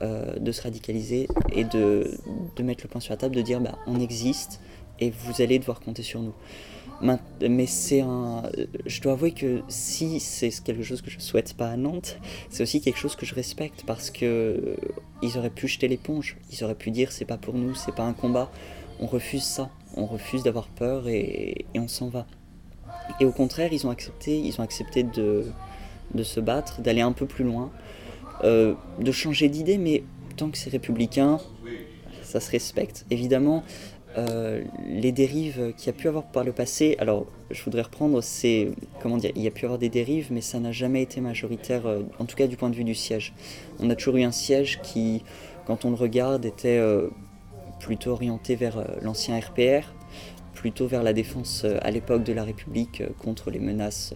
de 0.00 0.52
se 0.52 0.62
radicaliser 0.62 1.28
et 1.52 1.64
de, 1.64 2.18
de, 2.56 2.62
mettre 2.64 2.84
le 2.84 2.88
point 2.88 3.00
sur 3.00 3.12
la 3.12 3.16
table, 3.16 3.36
de 3.36 3.42
dire 3.42 3.60
bah, 3.60 3.78
on 3.86 4.00
existe 4.00 4.60
et 5.00 5.10
vous 5.10 5.40
allez 5.40 5.58
devoir 5.58 5.80
compter 5.80 6.02
sur 6.02 6.20
nous. 6.20 6.34
Mais 7.02 7.66
c'est 7.66 8.00
un. 8.00 8.42
Je 8.86 9.00
dois 9.00 9.12
avouer 9.12 9.32
que 9.32 9.62
si 9.68 10.20
c'est 10.20 10.50
quelque 10.62 10.82
chose 10.82 11.02
que 11.02 11.10
je 11.10 11.18
souhaite 11.18 11.54
pas 11.54 11.68
à 11.68 11.76
Nantes, 11.76 12.18
c'est 12.50 12.62
aussi 12.62 12.80
quelque 12.80 12.98
chose 12.98 13.16
que 13.16 13.26
je 13.26 13.34
respecte 13.34 13.84
parce 13.86 14.10
que 14.10 14.24
euh, 14.24 14.76
ils 15.22 15.36
auraient 15.36 15.50
pu 15.50 15.68
jeter 15.68 15.88
l'éponge. 15.88 16.36
Ils 16.52 16.64
auraient 16.64 16.74
pu 16.74 16.90
dire 16.90 17.12
c'est 17.12 17.24
pas 17.24 17.36
pour 17.36 17.54
nous, 17.54 17.74
c'est 17.74 17.94
pas 17.94 18.04
un 18.04 18.12
combat. 18.12 18.50
On 19.00 19.06
refuse 19.06 19.42
ça. 19.42 19.70
On 19.96 20.06
refuse 20.06 20.42
d'avoir 20.42 20.68
peur 20.68 21.08
et, 21.08 21.66
on 21.76 21.88
s'en 21.88 22.08
va. 22.08 22.26
Et 23.20 23.24
au 23.24 23.32
contraire, 23.32 23.72
ils 23.72 23.86
ont 23.86 23.90
accepté, 23.90 24.38
ils 24.38 24.60
ont 24.60 24.64
accepté 24.64 25.02
de, 25.02 25.44
de 26.14 26.22
se 26.22 26.40
battre, 26.40 26.80
d'aller 26.80 27.02
un 27.02 27.12
peu 27.12 27.26
plus 27.26 27.44
loin, 27.44 27.70
euh, 28.44 28.74
de 28.98 29.12
changer 29.12 29.48
d'idée, 29.48 29.78
mais 29.78 30.02
tant 30.36 30.50
que 30.50 30.58
c'est 30.58 30.70
républicain, 30.70 31.38
ça 32.22 32.40
se 32.40 32.50
respecte. 32.50 33.06
Évidemment, 33.10 33.62
euh, 34.16 34.62
les 34.86 35.10
dérives 35.10 35.72
qu'il 35.76 35.86
y 35.86 35.90
a 35.90 35.92
pu 35.92 36.06
avoir 36.06 36.24
par 36.24 36.44
le 36.44 36.52
passé, 36.52 36.96
alors 36.98 37.26
je 37.50 37.62
voudrais 37.64 37.82
reprendre, 37.82 38.22
c'est, 38.22 38.70
comment 39.02 39.16
dire, 39.16 39.32
il 39.34 39.42
y 39.42 39.48
a 39.48 39.50
pu 39.50 39.64
avoir 39.64 39.78
des 39.78 39.88
dérives, 39.88 40.28
mais 40.30 40.40
ça 40.40 40.60
n'a 40.60 40.70
jamais 40.70 41.02
été 41.02 41.20
majoritaire, 41.20 41.86
euh, 41.86 42.02
en 42.18 42.24
tout 42.24 42.36
cas 42.36 42.46
du 42.46 42.56
point 42.56 42.70
de 42.70 42.76
vue 42.76 42.84
du 42.84 42.94
siège. 42.94 43.34
On 43.80 43.90
a 43.90 43.96
toujours 43.96 44.16
eu 44.16 44.22
un 44.22 44.30
siège 44.30 44.80
qui, 44.82 45.24
quand 45.66 45.84
on 45.84 45.90
le 45.90 45.96
regarde, 45.96 46.44
était 46.44 46.78
euh, 46.78 47.08
plutôt 47.80 48.12
orienté 48.12 48.54
vers 48.54 48.84
l'ancien 49.02 49.38
RPR, 49.38 49.92
plutôt 50.52 50.86
vers 50.86 51.02
la 51.02 51.12
défense 51.12 51.66
à 51.82 51.90
l'époque 51.90 52.22
de 52.22 52.32
la 52.32 52.44
République 52.44 53.02
contre 53.18 53.50
les 53.50 53.58
menaces 53.58 54.14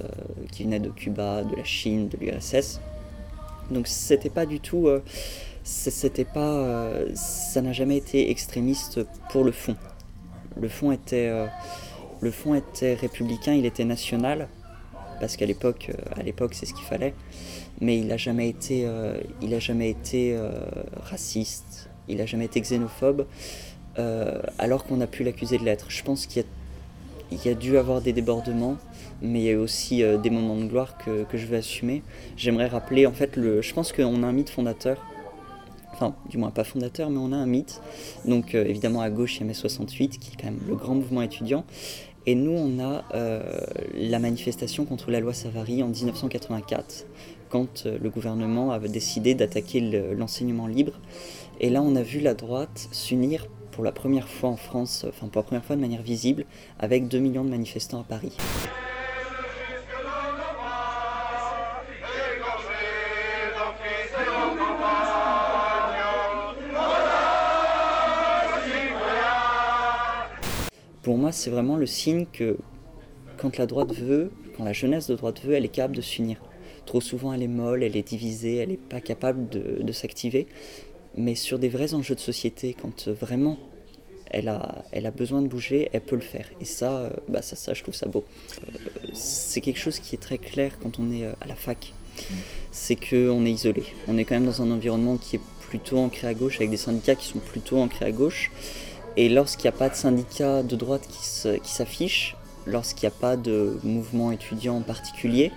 qui 0.52 0.62
venaient 0.62 0.78
de 0.78 0.88
Cuba, 0.88 1.42
de 1.42 1.56
la 1.56 1.64
Chine, 1.64 2.08
de 2.08 2.16
l'URSS. 2.16 2.80
Donc 3.70 3.86
c'était 3.86 4.30
pas 4.30 4.46
du 4.46 4.60
tout 4.60 4.88
c'était 5.68 6.24
pas, 6.24 6.54
euh, 6.54 7.10
ça 7.14 7.60
n'a 7.60 7.72
jamais 7.72 7.98
été 7.98 8.30
extrémiste 8.30 9.00
pour 9.30 9.44
le 9.44 9.52
fond. 9.52 9.76
Le 10.58 10.68
fond 10.68 10.92
était, 10.92 11.28
euh, 11.28 11.46
le 12.20 12.30
fond 12.30 12.54
était 12.54 12.94
républicain, 12.94 13.52
il 13.52 13.66
était 13.66 13.84
national 13.84 14.48
parce 15.20 15.36
qu'à 15.36 15.44
l'époque, 15.44 15.90
euh, 15.90 16.20
à 16.20 16.22
l'époque, 16.22 16.54
c'est 16.54 16.64
ce 16.64 16.72
qu'il 16.72 16.86
fallait. 16.86 17.14
Mais 17.82 17.98
il 17.98 18.06
n'a 18.06 18.16
jamais 18.16 18.48
été, 18.48 18.88
il 19.40 19.54
a 19.54 19.60
jamais 19.60 19.90
été 19.90 20.36
raciste, 21.04 21.88
il 22.08 22.16
n'a 22.16 22.26
jamais 22.26 22.46
été 22.46 22.60
xénophobe, 22.60 23.24
alors 24.58 24.84
qu'on 24.84 25.00
a 25.00 25.06
pu 25.06 25.22
l'accuser 25.22 25.58
de 25.58 25.64
l'être. 25.64 25.86
Je 25.88 26.02
pense 26.02 26.26
qu'il 26.26 26.44
y, 27.30 27.48
a 27.48 27.54
dû 27.54 27.78
avoir 27.78 28.00
des 28.00 28.12
débordements, 28.12 28.78
mais 29.22 29.38
il 29.38 29.44
y 29.44 29.52
a 29.52 29.60
aussi 29.60 30.02
des 30.20 30.30
moments 30.30 30.56
de 30.56 30.64
gloire 30.64 30.98
que, 30.98 31.22
que 31.22 31.38
je 31.38 31.46
veux 31.46 31.58
assumer. 31.58 32.02
J'aimerais 32.36 32.66
rappeler, 32.66 33.06
en 33.06 33.12
fait, 33.12 33.36
le, 33.36 33.62
je 33.62 33.72
pense 33.72 33.92
qu'on 33.92 34.24
a 34.24 34.26
un 34.26 34.32
mythe 34.32 34.50
fondateur 34.50 34.98
enfin 35.98 36.14
du 36.28 36.38
moins 36.38 36.50
pas 36.50 36.64
fondateur, 36.64 37.10
mais 37.10 37.18
on 37.18 37.32
a 37.32 37.36
un 37.36 37.46
mythe. 37.46 37.80
Donc 38.24 38.54
euh, 38.54 38.64
évidemment 38.64 39.00
à 39.00 39.10
gauche 39.10 39.36
il 39.36 39.40
y 39.40 39.42
a 39.42 39.46
mai 39.46 39.54
68 39.54 40.18
qui 40.18 40.32
est 40.32 40.36
quand 40.36 40.50
même 40.50 40.60
le 40.66 40.76
grand 40.76 40.94
mouvement 40.94 41.22
étudiant. 41.22 41.64
Et 42.26 42.34
nous 42.34 42.52
on 42.52 42.78
a 42.78 43.04
euh, 43.14 43.42
la 43.94 44.18
manifestation 44.18 44.84
contre 44.84 45.10
la 45.10 45.20
loi 45.20 45.32
Savary 45.32 45.82
en 45.82 45.88
1984, 45.88 47.06
quand 47.48 47.86
euh, 47.86 47.98
le 48.00 48.10
gouvernement 48.10 48.70
avait 48.70 48.88
décidé 48.88 49.34
d'attaquer 49.34 49.80
l'enseignement 50.14 50.66
libre. 50.66 51.00
Et 51.60 51.70
là 51.70 51.82
on 51.82 51.96
a 51.96 52.02
vu 52.02 52.20
la 52.20 52.34
droite 52.34 52.88
s'unir 52.92 53.46
pour 53.72 53.84
la 53.84 53.92
première 53.92 54.28
fois 54.28 54.50
en 54.50 54.56
France, 54.56 55.06
enfin 55.08 55.28
pour 55.28 55.40
la 55.40 55.44
première 55.44 55.64
fois 55.64 55.76
de 55.76 55.80
manière 55.80 56.02
visible, 56.02 56.44
avec 56.78 57.08
2 57.08 57.18
millions 57.18 57.44
de 57.44 57.50
manifestants 57.50 58.00
à 58.00 58.04
Paris. 58.04 58.36
Pour 71.08 71.16
moi, 71.16 71.32
c'est 71.32 71.48
vraiment 71.48 71.78
le 71.78 71.86
signe 71.86 72.26
que 72.30 72.58
quand 73.38 73.56
la 73.56 73.64
droite 73.64 73.94
veut, 73.94 74.30
quand 74.54 74.64
la 74.64 74.74
jeunesse 74.74 75.06
de 75.06 75.14
droite 75.14 75.40
veut, 75.42 75.54
elle 75.54 75.64
est 75.64 75.68
capable 75.68 75.96
de 75.96 76.02
s'unir. 76.02 76.36
Trop 76.84 77.00
souvent, 77.00 77.32
elle 77.32 77.42
est 77.42 77.48
molle, 77.48 77.82
elle 77.82 77.96
est 77.96 78.06
divisée, 78.06 78.56
elle 78.56 78.68
n'est 78.68 78.76
pas 78.76 79.00
capable 79.00 79.48
de, 79.48 79.90
s'activer. 79.92 80.46
Mais 81.16 81.34
sur 81.34 81.58
des 81.58 81.70
vrais 81.70 81.94
enjeux 81.94 82.14
de 82.14 82.20
société, 82.20 82.76
quand 82.78 83.08
vraiment 83.08 83.56
elle 84.26 84.48
a, 84.50 85.10
besoin 85.16 85.40
de 85.40 85.48
bouger, 85.48 85.88
elle 85.94 86.02
peut 86.02 86.14
le 86.14 86.20
faire. 86.20 86.46
Et 86.60 86.66
ça, 86.66 86.98
euh, 86.98 87.10
bah 87.26 87.40
je 87.40 87.82
trouve 87.82 87.94
ça 87.94 88.06
beau. 88.06 88.26
Euh, 88.60 89.08
c'est 89.14 89.62
quelque 89.62 89.80
chose 89.80 90.00
qui 90.00 90.14
est 90.14 90.18
très 90.18 90.36
clair 90.36 90.78
quand 90.78 90.98
on 90.98 91.10
est 91.10 91.24
euh, 91.24 91.32
à 91.40 91.46
la 91.46 91.54
fac. 91.54 91.94
C'est 92.70 92.96
qu'on 92.96 93.46
est 93.46 93.52
isolé. 93.52 93.84
On 94.08 94.18
est 94.18 94.26
quand 94.26 94.34
même 94.34 94.44
dans 94.44 94.60
un 94.60 94.70
environnement 94.70 95.16
qui 95.16 95.36
est 95.36 95.42
plutôt 95.70 95.96
ancré 96.00 96.26
à 96.26 96.34
gauche, 96.34 96.56
avec 96.56 96.68
des 96.68 96.76
syndicats 96.76 97.14
qui 97.14 97.28
sont 97.28 97.38
plutôt 97.38 97.78
ancrés 97.78 98.04
à 98.04 98.12
gauche. 98.12 98.50
Et 99.18 99.28
lorsqu'il 99.28 99.64
n'y 99.64 99.74
a 99.74 99.78
pas 99.78 99.88
de 99.88 99.96
syndicat 99.96 100.62
de 100.62 100.76
droite 100.76 101.08
qui 101.08 101.68
s'affiche, 101.72 102.36
lorsqu'il 102.68 103.08
n'y 103.08 103.12
a 103.12 103.18
pas 103.18 103.36
de 103.36 103.76
mouvement 103.82 104.30
étudiant 104.30 104.76
en 104.76 104.82
particulier, 104.82 105.50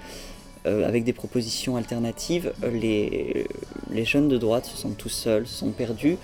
euh, 0.65 0.87
avec 0.87 1.03
des 1.03 1.13
propositions 1.13 1.75
alternatives, 1.75 2.53
les, 2.73 3.45
jeunes 4.03 4.29
de 4.29 4.39
droite 4.39 4.65
se 4.65 4.75
sentent 4.75 4.97
tout 4.97 5.09
seuls, 5.09 5.45
se 5.45 5.59
sentent 5.59 5.75
perdus 5.75 6.17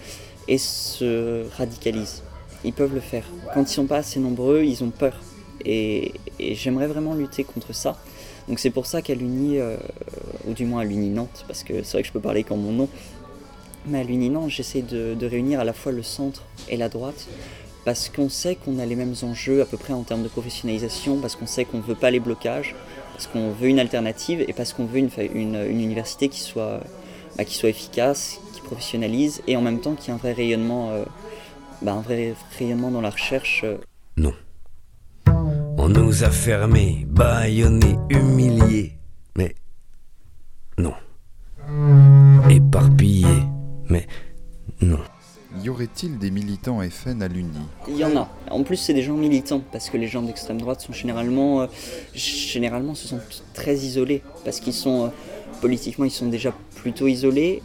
et 0.47 0.57
se 0.57 1.45
radicalisent. 1.57 2.23
Ils 2.63 2.73
peuvent 2.73 2.95
le 2.95 3.01
faire. 3.01 3.25
Quand 3.53 3.59
ils 3.59 3.65
ne 3.65 3.67
sont 3.67 3.85
pas 3.85 3.97
assez 3.97 4.19
nombreux, 4.19 4.63
ils 4.63 4.83
ont 4.83 4.89
peur. 4.89 5.21
Et, 5.63 6.13
j'aimerais 6.39 6.87
vraiment 6.87 7.13
lutter 7.13 7.43
contre 7.43 7.71
ça. 7.71 7.99
Donc 8.47 8.57
c'est 8.57 8.71
pour 8.71 8.87
ça 8.87 9.03
qu'à 9.03 9.13
l'Uni, 9.13 9.59
euh, 9.59 9.77
ou 10.47 10.53
du 10.53 10.65
moins 10.65 10.81
à 10.81 10.85
l'Uni 10.85 11.09
Nantes, 11.09 11.45
parce 11.47 11.63
que 11.63 11.83
c'est 11.83 11.91
vrai 11.91 12.01
que 12.01 12.07
je 12.07 12.13
peux 12.13 12.19
parler 12.19 12.43
qu'en 12.43 12.57
mon 12.57 12.71
nom, 12.71 12.89
mais 13.87 13.99
à 13.99 14.03
l'Uninan, 14.03 14.49
j'essaie 14.49 14.81
de, 14.81 15.25
réunir 15.25 15.59
à 15.59 15.63
la 15.63 15.73
fois 15.73 15.91
le 15.91 16.03
centre 16.03 16.43
et 16.69 16.77
la 16.77 16.89
droite, 16.89 17.27
parce 17.85 18.09
qu'on 18.09 18.29
sait 18.29 18.55
qu'on 18.55 18.79
a 18.79 18.85
les 18.85 18.95
mêmes 18.95 19.15
enjeux 19.23 19.61
à 19.61 19.65
peu 19.65 19.77
près 19.77 19.93
en 19.93 20.03
termes 20.03 20.23
de 20.23 20.27
professionnalisation, 20.27 21.17
parce 21.17 21.35
qu'on 21.35 21.47
sait 21.47 21.65
qu'on 21.65 21.77
ne 21.77 21.83
veut 21.83 21.95
pas 21.95 22.11
les 22.11 22.19
blocages, 22.19 22.75
parce 23.13 23.27
qu'on 23.27 23.51
veut 23.51 23.67
une 23.67 23.79
alternative 23.79 24.43
et 24.47 24.53
parce 24.53 24.73
qu'on 24.73 24.85
veut 24.85 24.99
une, 24.99 25.09
une, 25.33 25.55
université 25.55 26.29
qui 26.29 26.39
soit, 26.39 26.81
bah, 27.37 27.45
qui 27.45 27.55
soit 27.55 27.69
efficace, 27.69 28.39
qui 28.53 28.61
professionnalise 28.61 29.41
et 29.47 29.55
en 29.55 29.61
même 29.61 29.79
temps 29.79 29.95
qui 29.95 30.11
ait 30.11 30.13
un 30.13 30.17
vrai 30.17 30.33
rayonnement, 30.33 30.91
euh, 30.91 31.03
bah, 31.81 31.93
un 31.93 32.01
vrai 32.01 32.35
rayonnement 32.59 32.91
dans 32.91 33.01
la 33.01 33.09
recherche. 33.09 33.61
Euh. 33.63 33.77
Non. 34.17 34.33
On 35.77 35.89
nous 35.89 36.23
a 36.23 36.29
fermés, 36.29 37.05
bâillonnés, 37.07 37.97
humiliés, 38.09 38.97
mais 39.35 39.55
non. 40.77 40.93
Éparpillés. 42.49 43.56
Mais 43.89 44.07
non. 44.81 44.99
Y 45.63 45.69
aurait-il 45.69 46.17
des 46.17 46.29
militants 46.29 46.79
FN 46.89 47.21
à 47.21 47.27
l'Uni? 47.27 47.49
Il 47.87 47.97
y 47.97 48.03
en 48.03 48.15
a. 48.17 48.29
En 48.51 48.63
plus, 48.63 48.75
c'est 48.75 48.93
des 48.93 49.01
gens 49.01 49.15
militants, 49.15 49.61
parce 49.71 49.89
que 49.89 49.97
les 49.97 50.07
gens 50.07 50.21
d'extrême 50.21 50.59
droite 50.59 50.81
sont 50.81 50.93
généralement, 50.93 51.61
euh, 51.61 51.67
généralement 52.13 52.95
se 52.95 53.07
sentent 53.07 53.43
très 53.53 53.75
isolés, 53.75 54.21
parce 54.43 54.59
qu'ils 54.59 54.73
sont, 54.73 55.05
euh, 55.05 55.09
politiquement, 55.61 56.05
ils 56.05 56.11
sont 56.11 56.27
déjà 56.27 56.53
plutôt 56.75 57.07
isolés. 57.07 57.63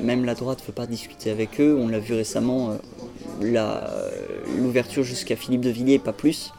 Même 0.00 0.24
la 0.24 0.34
droite 0.34 0.60
ne 0.60 0.66
veut 0.66 0.72
pas 0.72 0.86
discuter 0.86 1.30
avec 1.30 1.60
eux. 1.60 1.76
On 1.78 1.88
l'a 1.88 1.98
vu 1.98 2.14
récemment, 2.14 2.78
euh, 3.42 4.10
l'ouverture 4.58 5.02
jusqu'à 5.02 5.36
Philippe 5.36 5.62
de 5.62 5.70
Villiers, 5.70 5.98
pas 5.98 6.12
plus. 6.12 6.52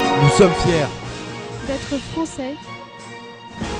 Nous 0.00 0.30
sommes 0.30 0.54
fiers 0.64 0.86
d'être 1.66 1.98
français, 2.12 2.54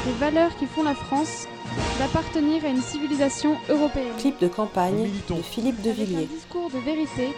des 0.06 0.12
valeurs 0.18 0.56
qui 0.56 0.66
font 0.66 0.82
la 0.82 0.94
France 0.94 1.46
d'appartenir 1.98 2.64
à 2.64 2.68
une 2.68 2.82
civilisation 2.82 3.56
européenne. 3.68 4.12
Clip 4.18 4.40
de 4.40 4.48
campagne 4.48 5.08
de 5.28 5.42
Philippe 5.42 5.80
de 5.82 5.90
Villiers. 5.90 6.28
un 6.30 6.34
discours 6.34 6.70
de 6.70 6.78
vérité 6.78 7.34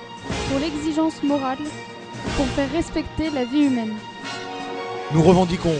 pour 0.48 0.58
l'exigence 0.60 1.22
morale 1.22 1.58
pour 2.36 2.46
faire 2.46 2.70
respecter 2.72 3.30
la 3.30 3.44
vie 3.44 3.64
humaine. 3.64 3.94
Nous 5.12 5.22
revendiquons 5.22 5.74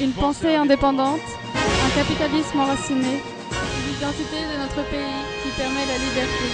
une 0.00 0.12
pensée 0.12 0.54
indépendante, 0.54 1.20
un 1.54 1.90
capitalisme 1.96 2.60
enraciné, 2.60 3.20
l'identité 3.88 4.36
de 4.52 4.58
notre 4.60 4.88
pays 4.90 5.24
qui 5.42 5.48
permet 5.56 5.86
la 5.86 5.98
liberté. 5.98 6.44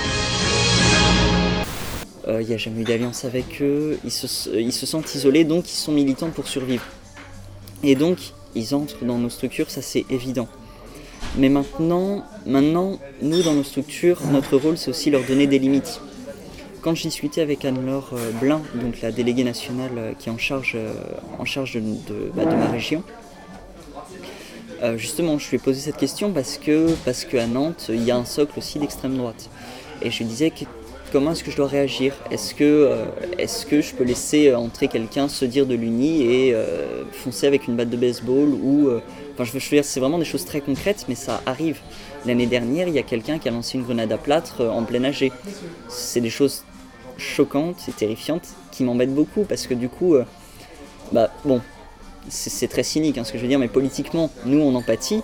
Il 2.24 2.30
euh, 2.30 2.42
n'y 2.44 2.54
a 2.54 2.56
jamais 2.56 2.82
eu 2.82 2.84
d'alliance 2.84 3.24
avec 3.24 3.60
eux, 3.60 3.98
ils 4.04 4.12
se, 4.12 4.48
ils 4.50 4.72
se 4.72 4.86
sentent 4.86 5.12
isolés, 5.14 5.44
donc 5.44 5.68
ils 5.68 5.76
sont 5.76 5.90
militants 5.90 6.30
pour 6.30 6.46
survivre. 6.46 6.84
Et 7.82 7.96
donc, 7.96 8.18
ils 8.54 8.76
entrent 8.76 9.04
dans 9.04 9.18
nos 9.18 9.28
structures, 9.28 9.70
ça 9.70 9.82
c'est 9.82 10.04
évident. 10.08 10.46
Mais 11.36 11.48
maintenant, 11.48 12.24
maintenant, 12.44 12.98
nous 13.22 13.42
dans 13.42 13.54
nos 13.54 13.62
structures, 13.62 14.20
notre 14.30 14.56
rôle 14.56 14.76
c'est 14.76 14.90
aussi 14.90 15.10
leur 15.10 15.24
donner 15.24 15.46
des 15.46 15.58
limites. 15.58 16.00
Quand 16.82 16.94
j'ai 16.96 17.08
discuté 17.08 17.40
avec 17.40 17.64
Anne-Laure 17.64 18.10
euh, 18.14 18.32
Blin, 18.40 18.60
donc 18.74 19.00
la 19.02 19.12
déléguée 19.12 19.44
nationale 19.44 19.92
euh, 19.96 20.12
qui 20.18 20.28
est 20.28 20.32
en 20.32 20.38
charge, 20.38 20.72
euh, 20.74 20.92
en 21.38 21.44
charge 21.44 21.78
bah, 22.34 22.44
de, 22.44 22.56
ma 22.56 22.66
région, 22.66 23.04
justement, 24.96 25.38
je 25.38 25.48
lui 25.48 25.56
ai 25.56 25.60
posé 25.60 25.80
cette 25.80 25.96
question 25.96 26.32
parce 26.32 26.58
que, 26.58 26.92
parce 27.04 27.24
qu'à 27.24 27.46
Nantes, 27.46 27.86
il 27.88 28.02
y 28.02 28.10
a 28.10 28.16
un 28.16 28.24
socle 28.24 28.58
aussi 28.58 28.80
d'extrême 28.80 29.16
droite. 29.16 29.48
Et 30.02 30.10
je 30.10 30.18
lui 30.18 30.24
disais 30.24 30.50
comment 31.12 31.32
est-ce 31.32 31.44
que 31.44 31.50
je 31.50 31.56
dois 31.56 31.68
réagir? 31.68 32.14
Est-ce 32.30 32.54
que, 32.54 33.04
que 33.68 33.80
je 33.80 33.94
peux 33.94 34.04
laisser 34.04 34.54
entrer 34.54 34.88
quelqu'un 34.88 35.28
se 35.28 35.44
dire 35.44 35.66
de 35.66 35.74
l'Uni 35.74 36.22
et 36.22 36.56
foncer 37.12 37.46
avec 37.46 37.68
une 37.68 37.76
batte 37.76 37.90
de 37.90 37.96
baseball 37.96 38.48
ou 38.48 38.88
je 39.44 39.52
veux 39.52 39.60
dire, 39.60 39.84
c'est 39.84 40.00
vraiment 40.00 40.18
des 40.18 40.24
choses 40.24 40.44
très 40.44 40.60
concrètes, 40.60 41.06
mais 41.08 41.14
ça 41.14 41.40
arrive. 41.46 41.78
L'année 42.26 42.46
dernière, 42.46 42.88
il 42.88 42.94
y 42.94 42.98
a 42.98 43.02
quelqu'un 43.02 43.38
qui 43.38 43.48
a 43.48 43.50
lancé 43.50 43.78
une 43.78 43.84
grenade 43.84 44.12
à 44.12 44.18
plâtre 44.18 44.60
euh, 44.60 44.70
en 44.70 44.84
plein 44.84 45.02
AG. 45.04 45.32
C'est 45.88 46.20
des 46.20 46.30
choses 46.30 46.64
choquantes 47.18 47.88
et 47.88 47.92
terrifiantes 47.92 48.48
qui 48.70 48.84
m'embêtent 48.84 49.14
beaucoup 49.14 49.44
parce 49.44 49.66
que 49.66 49.74
du 49.74 49.88
coup, 49.88 50.14
euh, 50.14 50.24
bah 51.12 51.30
bon, 51.44 51.60
c'est 52.28 52.68
très 52.68 52.82
cynique 52.82 53.18
hein, 53.18 53.24
ce 53.24 53.32
que 53.32 53.38
je 53.38 53.42
veux 53.42 53.48
dire, 53.48 53.58
mais 53.58 53.68
politiquement, 53.68 54.30
nous 54.46 54.60
on 54.60 54.74
empathie, 54.74 55.22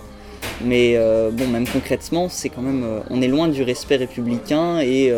mais 0.63 0.93
euh, 0.95 1.31
bon, 1.31 1.47
même 1.47 1.67
concrètement, 1.67 2.29
c'est 2.29 2.49
quand 2.49 2.61
même, 2.61 2.85
on 3.09 3.21
est 3.21 3.27
loin 3.27 3.47
du 3.47 3.63
respect 3.63 3.97
républicain 3.97 4.79
et, 4.79 5.13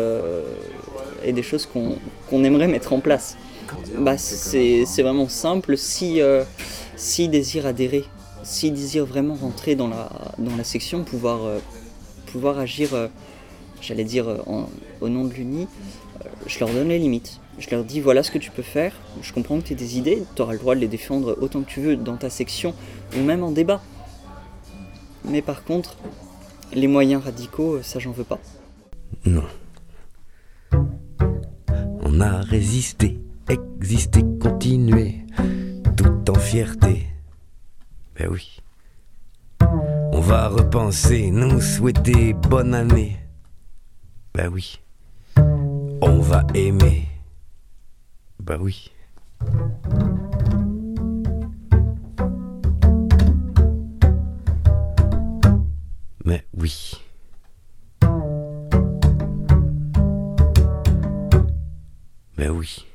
et 1.24 1.32
des 1.32 1.42
choses 1.42 1.66
qu'on 1.66 2.44
aimerait 2.44 2.68
mettre 2.68 2.92
en 2.92 3.00
place. 3.00 3.36
Bah, 3.98 4.18
c'est 4.18 5.02
vraiment 5.02 5.28
simple 5.28 5.76
si, 5.76 6.20
si 6.96 7.28
désire 7.28 7.66
adhérer 7.66 8.04
s'ils 8.42 8.74
désirent 8.74 9.06
vraiment 9.06 9.34
rentrer 9.34 9.74
dans 9.74 9.88
la, 9.88 10.10
dans 10.38 10.56
la 10.56 10.64
section, 10.64 11.04
pouvoir, 11.04 11.44
euh, 11.44 11.58
pouvoir 12.26 12.58
agir, 12.58 12.94
euh, 12.94 13.08
j'allais 13.80 14.04
dire, 14.04 14.28
euh, 14.28 14.64
au 15.00 15.08
nom 15.08 15.24
de 15.24 15.32
l'UNI, 15.32 15.68
je 16.46 16.58
leur 16.60 16.70
donne 16.70 16.88
les 16.88 16.98
limites. 16.98 17.40
Je 17.58 17.68
leur 17.70 17.84
dis 17.84 18.00
voilà 18.00 18.22
ce 18.22 18.30
que 18.30 18.38
tu 18.38 18.50
peux 18.50 18.62
faire, 18.62 18.94
je 19.20 19.32
comprends 19.32 19.60
que 19.60 19.66
tu 19.66 19.72
as 19.74 19.76
des 19.76 19.98
idées, 19.98 20.22
tu 20.34 20.42
auras 20.42 20.52
le 20.52 20.58
droit 20.58 20.74
de 20.74 20.80
les 20.80 20.88
défendre 20.88 21.36
autant 21.40 21.60
que 21.60 21.68
tu 21.68 21.80
veux 21.80 21.96
dans 21.96 22.16
ta 22.16 22.30
section 22.30 22.74
ou 23.16 23.20
même 23.20 23.42
en 23.42 23.50
débat. 23.50 23.82
Mais 25.24 25.42
par 25.42 25.64
contre, 25.64 25.96
les 26.72 26.88
moyens 26.88 27.24
radicaux, 27.24 27.82
ça 27.82 27.98
j'en 27.98 28.12
veux 28.12 28.24
pas. 28.24 28.38
Non. 29.24 29.44
On 32.04 32.20
a 32.20 32.40
résisté, 32.40 33.20
existé, 33.48 34.22
continué, 34.40 35.24
tout 35.96 36.30
en 36.30 36.34
fierté. 36.34 37.06
Ben 38.16 38.28
oui. 38.30 38.58
On 40.12 40.20
va 40.20 40.48
repenser, 40.48 41.30
nous 41.30 41.60
souhaiter 41.60 42.34
bonne 42.34 42.74
année. 42.74 43.16
Ben 44.34 44.48
oui. 44.48 44.80
On 45.36 46.18
va 46.20 46.44
aimer. 46.54 47.08
Ben 48.40 48.58
oui. 48.60 48.90
Oui. 56.54 56.92
Mais 62.38 62.48
oui. 62.48 62.86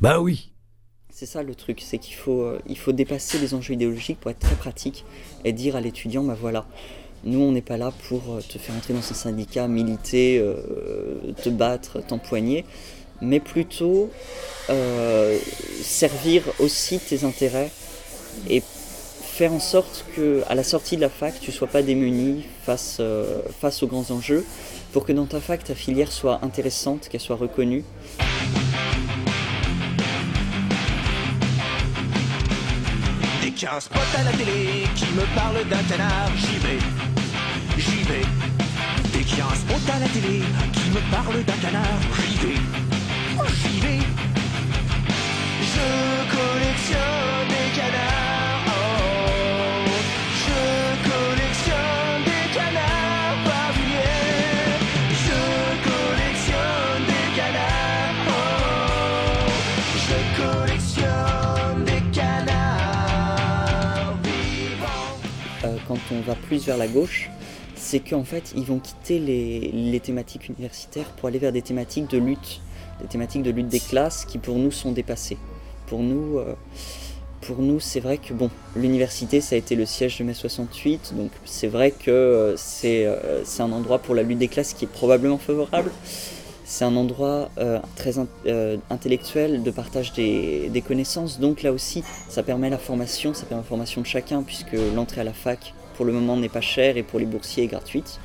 Bah 0.00 0.20
oui. 0.20 0.52
C'est 1.10 1.26
ça 1.26 1.42
le 1.42 1.54
truc, 1.54 1.80
c'est 1.80 1.98
qu'il 1.98 2.14
faut, 2.14 2.42
euh, 2.42 2.60
faut 2.76 2.92
dépasser 2.92 3.38
les 3.38 3.54
enjeux 3.54 3.74
idéologiques 3.74 4.18
pour 4.18 4.30
être 4.30 4.40
très 4.40 4.56
pratique 4.56 5.04
et 5.44 5.52
dire 5.52 5.76
à 5.76 5.80
l'étudiant, 5.80 6.24
bah 6.24 6.36
voilà, 6.40 6.66
nous 7.24 7.38
on 7.40 7.52
n'est 7.52 7.62
pas 7.62 7.76
là 7.76 7.92
pour 8.08 8.22
euh, 8.32 8.40
te 8.40 8.58
faire 8.58 8.74
entrer 8.74 8.94
dans 8.94 8.98
un 8.98 9.14
syndicat, 9.14 9.68
militer, 9.68 10.38
euh, 10.38 11.32
te 11.42 11.50
battre, 11.50 12.00
t'empoigner, 12.00 12.64
mais 13.20 13.38
plutôt 13.38 14.10
servir 15.82 16.44
aussi 16.58 16.98
tes 16.98 17.24
intérêts 17.24 17.70
et 18.48 18.62
faire 19.32 19.54
en 19.54 19.60
sorte 19.60 20.04
que 20.14 20.42
à 20.46 20.54
la 20.54 20.62
sortie 20.62 20.96
de 20.96 21.00
la 21.00 21.08
fac, 21.08 21.40
tu 21.40 21.52
sois 21.52 21.66
pas 21.66 21.80
démuni 21.80 22.44
face, 22.66 22.98
euh, 23.00 23.40
face 23.62 23.82
aux 23.82 23.86
grands 23.86 24.10
enjeux, 24.10 24.44
pour 24.92 25.06
que 25.06 25.12
dans 25.12 25.24
ta 25.24 25.40
fac, 25.40 25.64
ta 25.64 25.74
filière 25.74 26.12
soit 26.12 26.40
intéressante, 26.42 27.08
qu'elle 27.08 27.22
soit 27.22 27.36
reconnue. 27.36 27.82
Dès 33.40 33.50
qu'il 33.52 33.62
y 33.62 33.66
a 33.66 33.76
un 33.76 33.80
spot 33.80 34.02
à 34.18 34.22
la 34.22 34.32
télé 34.32 34.84
qui 34.94 35.06
me 35.14 35.34
parle 35.34 35.66
d'un 35.66 35.82
canard, 35.88 36.30
j'y 36.36 36.58
vais, 36.58 36.78
j'y 37.78 38.02
vais. 38.02 38.26
Dès 39.14 39.24
qu'il 39.24 39.38
y 39.38 39.40
a 39.40 39.46
un 39.46 39.54
spot 39.54 39.94
à 39.94 39.98
la 39.98 40.08
télé 40.08 40.42
qui 40.74 40.90
me 40.90 41.00
parle 41.10 41.42
d'un 41.42 41.56
canard, 41.64 42.00
j'y 42.20 42.36
vais, 42.46 42.60
j'y 43.62 43.80
vais. 43.80 44.00
Je 45.72 45.86
collectionne 46.36 47.48
des 47.48 47.80
canards, 47.80 48.11
on 66.12 66.20
va 66.20 66.34
plus 66.34 66.66
vers 66.66 66.76
la 66.76 66.88
gauche, 66.88 67.30
c'est 67.82 68.00
qu'en 68.00 68.24
fait, 68.24 68.52
ils 68.56 68.64
vont 68.64 68.78
quitter 68.78 69.18
les, 69.18 70.00
thématiques 70.00 70.48
universitaires 70.48 71.10
pour 71.16 71.28
aller 71.28 71.38
vers 71.38 71.52
des 71.52 71.62
thématiques 71.62 72.08
de 72.08 72.18
lutte, 72.18 72.60
des 73.00 73.08
thématiques 73.08 73.42
de 73.42 73.50
lutte 73.50 73.68
des 73.68 73.80
classes 73.80 74.24
qui 74.24 74.38
pour 74.38 74.56
nous 74.56 74.70
sont 74.70 74.92
dépassées. 74.92 75.36
Pour 75.86 76.00
nous, 76.00 76.38
euh, 76.38 76.54
nous 77.58 77.80
c'est 77.80 78.00
vrai 78.00 78.18
que 78.18 78.32
bon, 78.32 78.50
l'université, 78.76 79.40
ça 79.40 79.56
a 79.56 79.58
été 79.58 79.74
le 79.74 79.84
siège 79.84 80.18
de 80.18 80.24
mai 80.24 80.32
68, 80.32 81.14
donc 81.16 81.30
c'est 81.44 81.66
vrai 81.66 81.90
que 81.90 82.10
euh, 82.10 82.56
c'est 82.56 83.04
euh, 83.04 83.44
c'est 83.44 83.62
un 83.62 83.72
endroit 83.72 83.98
pour 83.98 84.14
la 84.14 84.22
lutte 84.22 84.38
des 84.38 84.48
classes 84.48 84.74
qui 84.74 84.84
est 84.84 84.92
probablement 84.92 85.38
favorable. 85.38 85.90
C'est 86.64 86.84
un 86.86 86.96
endroit 86.96 87.50
très 87.96 88.18
in- 88.18 88.28
intellectuel 88.88 89.62
de 89.62 89.70
partage 89.70 90.14
des 90.14 90.82
connaissances, 90.86 91.38
donc 91.38 91.62
là 91.62 91.70
aussi, 91.70 92.02
ça 92.30 92.42
permet 92.42 92.70
la 92.70 92.78
formation, 92.78 93.34
ça 93.34 93.44
permet 93.44 93.62
la 93.62 93.68
formation 93.68 94.00
de 94.00 94.06
chacun, 94.06 94.42
puisque 94.42 94.74
l'entrée 94.94 95.20
à 95.20 95.24
la 95.24 95.34
fac, 95.34 95.74
pour 96.02 96.08
le 96.08 96.18
moment, 96.18 96.36
n'est 96.36 96.48
pas 96.48 96.60
chère 96.60 96.96
et 96.96 97.04
pour 97.04 97.20
les 97.20 97.26
boursiers 97.26 97.62
est 97.62 97.68
gratuite. 97.68 98.18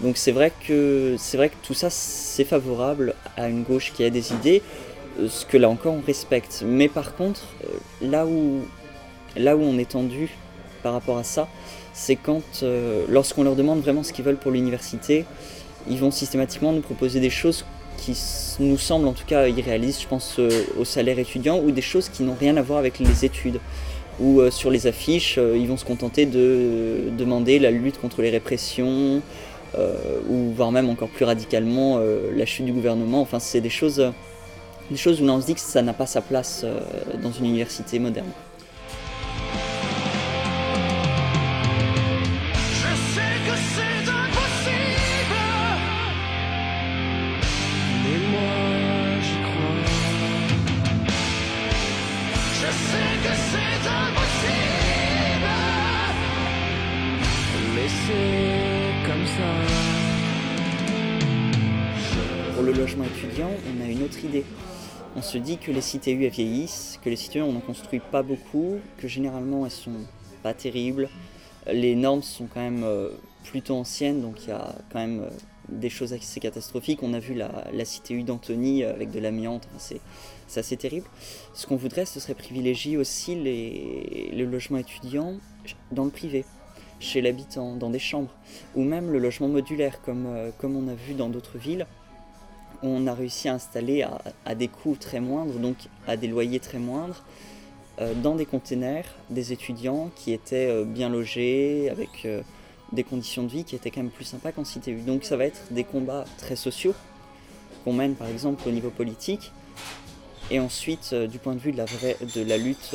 Donc 0.00 0.16
c'est 0.16 0.32
vrai 0.32 0.50
que 0.66 1.16
c'est 1.18 1.36
vrai 1.36 1.50
que 1.50 1.56
tout 1.62 1.74
ça, 1.74 1.90
c'est 1.90 2.44
favorable 2.44 3.12
à 3.36 3.50
une 3.50 3.64
gauche 3.64 3.92
qui 3.94 4.02
a 4.02 4.08
des 4.08 4.32
idées, 4.32 4.62
euh, 5.20 5.28
ce 5.28 5.44
que 5.44 5.58
là 5.58 5.68
encore 5.68 5.92
on 5.92 6.00
respecte. 6.00 6.64
Mais 6.66 6.88
par 6.88 7.14
contre, 7.14 7.42
euh, 7.64 7.76
là 8.00 8.24
où 8.24 8.62
là 9.36 9.58
où 9.58 9.60
on 9.60 9.76
est 9.76 9.90
tendu 9.90 10.30
par 10.82 10.94
rapport 10.94 11.18
à 11.18 11.22
ça, 11.22 11.48
c'est 11.92 12.16
quand 12.16 12.62
euh, 12.62 13.04
lorsqu'on 13.10 13.42
leur 13.42 13.56
demande 13.56 13.82
vraiment 13.82 14.02
ce 14.02 14.14
qu'ils 14.14 14.24
veulent 14.24 14.38
pour 14.38 14.52
l'université, 14.52 15.26
ils 15.86 15.98
vont 15.98 16.10
systématiquement 16.10 16.72
nous 16.72 16.80
proposer 16.80 17.20
des 17.20 17.28
choses 17.28 17.66
qui 17.98 18.16
nous 18.58 18.78
semblent 18.78 19.06
en 19.06 19.12
tout 19.12 19.26
cas 19.26 19.48
irréalistes, 19.48 20.00
je 20.00 20.08
pense 20.08 20.40
au 20.78 20.86
salaire 20.86 21.18
étudiant, 21.18 21.58
ou 21.58 21.72
des 21.72 21.82
choses 21.82 22.08
qui 22.08 22.22
n'ont 22.22 22.36
rien 22.40 22.56
à 22.56 22.62
voir 22.62 22.78
avec 22.78 22.98
les 22.98 23.26
études. 23.26 23.60
Ou 24.20 24.40
euh, 24.40 24.50
sur 24.50 24.70
les 24.70 24.86
affiches, 24.86 25.36
euh, 25.38 25.56
ils 25.56 25.66
vont 25.66 25.76
se 25.76 25.84
contenter 25.84 26.26
de 26.26 27.10
demander 27.16 27.58
la 27.58 27.70
lutte 27.70 28.00
contre 28.00 28.22
les 28.22 28.30
répressions, 28.30 29.22
euh, 29.78 30.20
ou 30.28 30.52
voire 30.52 30.70
même 30.70 30.90
encore 30.90 31.08
plus 31.08 31.24
radicalement 31.24 31.98
euh, 31.98 32.30
la 32.36 32.44
chute 32.44 32.66
du 32.66 32.72
gouvernement. 32.72 33.20
Enfin, 33.20 33.38
c'est 33.38 33.60
des 33.60 33.70
choses, 33.70 34.12
des 34.90 34.96
choses 34.96 35.22
où 35.22 35.26
là, 35.26 35.32
on 35.32 35.40
se 35.40 35.46
dit 35.46 35.54
que 35.54 35.60
ça 35.60 35.82
n'a 35.82 35.94
pas 35.94 36.06
sa 36.06 36.20
place 36.20 36.64
dans 37.22 37.32
une 37.32 37.46
université 37.46 37.98
moderne. 37.98 38.28
Se 65.32 65.38
dit 65.38 65.56
que 65.56 65.70
les 65.70 65.80
CTU 65.80 66.28
vieillissent, 66.28 67.00
que 67.02 67.08
les 67.08 67.16
CTU 67.16 67.40
on 67.40 67.52
n'en 67.52 67.60
construit 67.60 68.00
pas 68.00 68.22
beaucoup, 68.22 68.76
que 68.98 69.08
généralement 69.08 69.64
elles 69.64 69.72
sont 69.72 70.04
pas 70.42 70.52
terribles. 70.52 71.08
Les 71.72 71.94
normes 71.94 72.22
sont 72.22 72.46
quand 72.52 72.60
même 72.60 72.84
euh, 72.84 73.08
plutôt 73.44 73.76
anciennes, 73.76 74.20
donc 74.20 74.42
il 74.42 74.50
y 74.50 74.52
a 74.52 74.74
quand 74.92 74.98
même 74.98 75.20
euh, 75.22 75.30
des 75.70 75.88
choses 75.88 76.12
assez 76.12 76.38
catastrophiques. 76.38 77.02
On 77.02 77.14
a 77.14 77.18
vu 77.18 77.32
la, 77.32 77.64
la 77.72 77.84
CTU 77.84 78.24
d'Antony 78.24 78.84
avec 78.84 79.10
de 79.10 79.20
l'amiante, 79.20 79.66
c'est, 79.78 80.02
assez 80.54 80.76
terrible. 80.76 81.06
Ce 81.54 81.66
qu'on 81.66 81.76
voudrait, 81.76 82.04
ce 82.04 82.20
serait 82.20 82.34
privilégier 82.34 82.98
aussi 82.98 83.34
les, 83.34 84.32
le 84.36 84.44
logement 84.44 84.76
étudiant 84.76 85.36
dans 85.92 86.04
le 86.04 86.10
privé, 86.10 86.44
chez 87.00 87.22
l'habitant, 87.22 87.74
dans 87.74 87.88
des 87.88 87.98
chambres, 87.98 88.34
ou 88.74 88.82
même 88.82 89.10
le 89.10 89.18
logement 89.18 89.48
modulaire, 89.48 89.98
euh, 90.08 90.50
comme 90.58 90.76
on 90.76 90.88
a 90.88 90.94
vu 90.94 91.14
dans 91.14 91.30
d'autres 91.30 91.56
villes 91.56 91.86
on 92.82 93.06
a 93.06 93.14
réussi 93.14 93.48
à 93.48 93.54
installer 93.54 94.04
à, 94.44 94.54
des 94.54 94.68
coûts 94.68 94.96
très 94.98 95.20
moindres, 95.20 95.54
donc 95.54 95.76
à 96.06 96.16
des 96.16 96.26
loyers 96.26 96.60
très 96.60 96.78
moindres, 96.78 97.22
euh, 98.00 98.14
dans 98.14 98.34
des 98.34 98.46
containers, 98.46 99.04
des 99.30 99.52
étudiants 99.52 100.10
qui 100.16 100.32
étaient 100.32 100.68
euh, 100.68 100.84
bien 100.84 101.08
logés, 101.08 101.88
avec 101.90 102.24
euh, 102.24 102.42
des 102.92 103.04
conditions 103.04 103.44
de 103.44 103.48
vie 103.48 103.64
qui 103.64 103.76
étaient 103.76 103.90
quand 103.90 104.02
même 104.02 104.10
plus 104.10 104.24
sympas 104.24 104.52
qu'en 104.52 104.64
CTU. 104.64 105.00
Donc 105.06 105.24
ça 105.24 105.36
va 105.36 105.44
être 105.44 105.60
des 105.70 105.84
combats 105.84 106.24
très 106.38 106.56
sociaux 106.56 106.94
qu'on 107.84 107.92
mène 107.92 108.14
par 108.14 108.28
exemple 108.28 108.68
au 108.68 108.72
niveau 108.72 108.90
politique, 108.90 109.52
et 110.50 110.60
ensuite 110.60 111.14
du 111.14 111.38
point 111.38 111.54
de 111.54 111.58
vue 111.58 111.72
de 111.72 111.78
la, 111.78 111.84
vraie, 111.84 112.16
de 112.34 112.42
la 112.42 112.56
lutte 112.56 112.94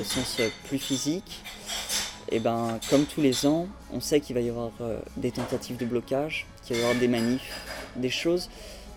au 0.00 0.04
sens 0.04 0.40
plus 0.64 0.78
physique, 0.78 1.40
et 2.28 2.40
ben 2.40 2.80
comme 2.90 3.04
tous 3.04 3.20
les 3.20 3.46
ans, 3.46 3.68
on 3.92 4.00
sait 4.00 4.20
qu'il 4.20 4.34
va 4.34 4.40
y 4.40 4.48
avoir 4.48 4.72
des 5.16 5.30
tentatives 5.30 5.76
de 5.76 5.84
blocage, 5.84 6.46
qu'il 6.64 6.74
va 6.74 6.82
y 6.82 6.84
avoir 6.84 6.98
des 6.98 7.06
manifs, 7.06 7.60
des 7.94 8.10
choses 8.10 8.48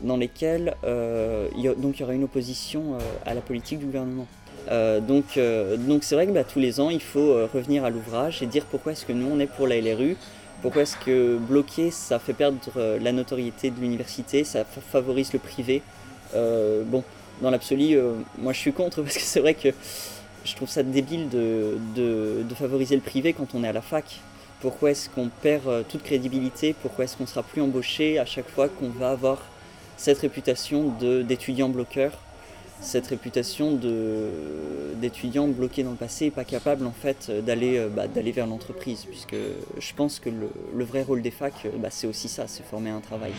dans 0.01 0.17
lesquelles 0.17 0.75
euh, 0.84 1.47
il 1.55 1.63
y 1.63 1.69
aura 2.03 2.13
une 2.13 2.23
opposition 2.23 2.95
euh, 2.95 2.99
à 3.25 3.34
la 3.34 3.41
politique 3.41 3.79
du 3.79 3.86
gouvernement. 3.86 4.27
Euh, 4.71 4.99
donc 4.99 5.39
donc 5.88 6.03
c'est 6.03 6.15
vrai 6.15 6.25
que 6.25 6.31
bah, 6.31 6.43
tous 6.43 6.60
les 6.60 6.79
ans 6.79 6.89
il 6.89 7.01
faut 7.01 7.36
revenir 7.53 7.86
à 7.86 7.91
l'ouvrage 7.91 8.41
et 8.41 8.47
dire 8.47 8.65
pourquoi 8.65 8.93
est-ce 8.93 9.05
que 9.05 9.13
nous 9.13 9.27
on 9.31 9.39
est 9.39 9.45
pour 9.45 9.67
la 9.67 9.79
LRU, 9.79 10.17
pourquoi 10.63 10.81
est-ce 10.81 10.97
que 10.97 11.38
bloquer 11.38 11.91
ça 11.91 12.17
fait 12.17 12.34
perdre 12.34 12.58
la 12.99 13.12
notoriété 13.12 13.69
de 13.69 13.79
l'université, 13.79 14.43
ça 14.43 14.65
fa- 14.65 14.81
favorise 14.81 15.31
le 15.34 15.39
privé. 15.39 15.84
Bon, 16.34 17.03
dans 17.41 17.51
l'absolu, 17.51 17.97
moi 18.39 18.53
je 18.53 18.60
suis 18.60 18.73
contre 18.73 19.01
parce 19.03 19.15
que 19.15 19.21
c'est 19.21 19.39
vrai 19.39 19.53
que 19.53 19.69
je 20.43 20.55
trouve 20.55 20.69
ça 20.69 20.81
débile 20.84 21.29
de, 21.29 21.77
de, 21.95 22.43
de 22.47 22.55
favoriser 22.55 22.95
le 22.95 23.01
privé 23.01 23.34
quand 23.34 23.53
on 23.53 23.63
est 23.63 23.67
à 23.67 23.73
la 23.73 23.81
fac. 23.81 24.19
Pourquoi 24.62 24.91
est-ce 24.91 25.10
qu'on 25.10 25.29
perd 25.43 25.86
toute 25.89 26.01
crédibilité? 26.01 26.73
Pourquoi 26.81 27.05
est-ce 27.05 27.17
qu'on 27.17 27.27
sera 27.27 27.43
plus 27.43 27.62
embauché 27.62 28.17
à 28.17 28.25
chaque 28.25 28.49
fois 28.49 28.67
qu'on 28.67 28.89
va 28.89 29.12
avoir 29.12 29.43
cette 29.97 30.19
réputation 30.19 30.93
d'étudiant 30.99 31.69
bloqueur 31.69 32.12
cette 32.81 33.08
réputation 33.08 33.79
d'étudiant 35.01 35.47
bloqué 35.47 35.84
dans 35.84 35.91
le 35.91 35.95
passé 35.95 36.25
et 36.25 36.31
pas 36.31 36.43
capable 36.43 36.86
en 36.86 36.91
fait 36.91 37.31
d'aller 37.31 37.77
euh, 37.77 37.89
bah, 37.89 38.05
vers 38.08 38.47
l'entreprise 38.47 39.05
puisque 39.05 39.36
je 39.79 39.93
pense 39.93 40.19
que 40.19 40.29
le, 40.29 40.84
vrai 40.84 41.03
rôle 41.03 41.21
des 41.21 41.31
facs 41.31 41.67
bah, 41.79 41.89
c'est 41.89 42.08
aussi 42.08 42.27
ça, 42.27 42.45
c'est 42.47 42.63
former 42.63 42.91
un 42.91 43.01
travail. 43.01 43.31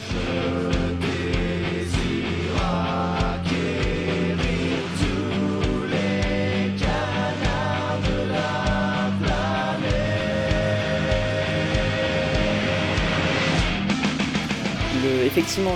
Effectivement, 15.36 15.74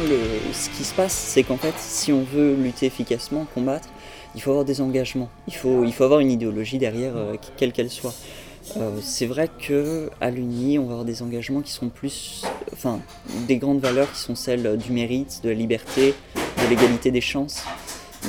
ce 0.55 0.71
qui 0.71 0.85
se 0.85 0.95
passe, 0.95 1.13
c'est 1.13 1.43
qu'en 1.43 1.59
fait, 1.59 1.75
si 1.77 2.15
on 2.15 2.23
veut 2.23 2.55
lutter 2.55 2.87
efficacement, 2.87 3.47
combattre, 3.55 3.91
il 4.35 4.41
faut 4.41 4.53
avoir 4.53 4.65
des 4.65 4.81
engagements. 4.81 5.29
Il 5.49 5.55
faut, 5.55 5.85
il 5.85 5.93
faut 5.93 6.05
avoir 6.05 6.21
une 6.21 6.31
idéologie 6.31 6.79
derrière, 6.79 7.15
euh, 7.15 7.37
quelle 7.59 7.73
qu'elle 7.73 7.91
soit. 7.91 8.15
Euh, 8.79 8.91
c'est 9.03 9.27
vrai 9.27 9.51
que 9.59 10.09
à 10.23 10.31
l'Uni, 10.31 10.79
on 10.79 10.87
va 10.87 10.93
avoir 10.93 11.05
des 11.05 11.21
engagements 11.21 11.61
qui 11.61 11.73
sont 11.73 11.91
plus, 11.91 12.43
enfin, 12.73 13.01
des 13.47 13.59
grandes 13.59 13.81
valeurs 13.81 14.11
qui 14.11 14.21
sont 14.21 14.35
celles 14.35 14.79
du 14.79 14.93
mérite, 14.93 15.41
de 15.43 15.51
la 15.51 15.55
liberté, 15.55 16.15
de 16.37 16.71
l'égalité 16.71 17.11
des 17.11 17.21
chances. 17.21 17.65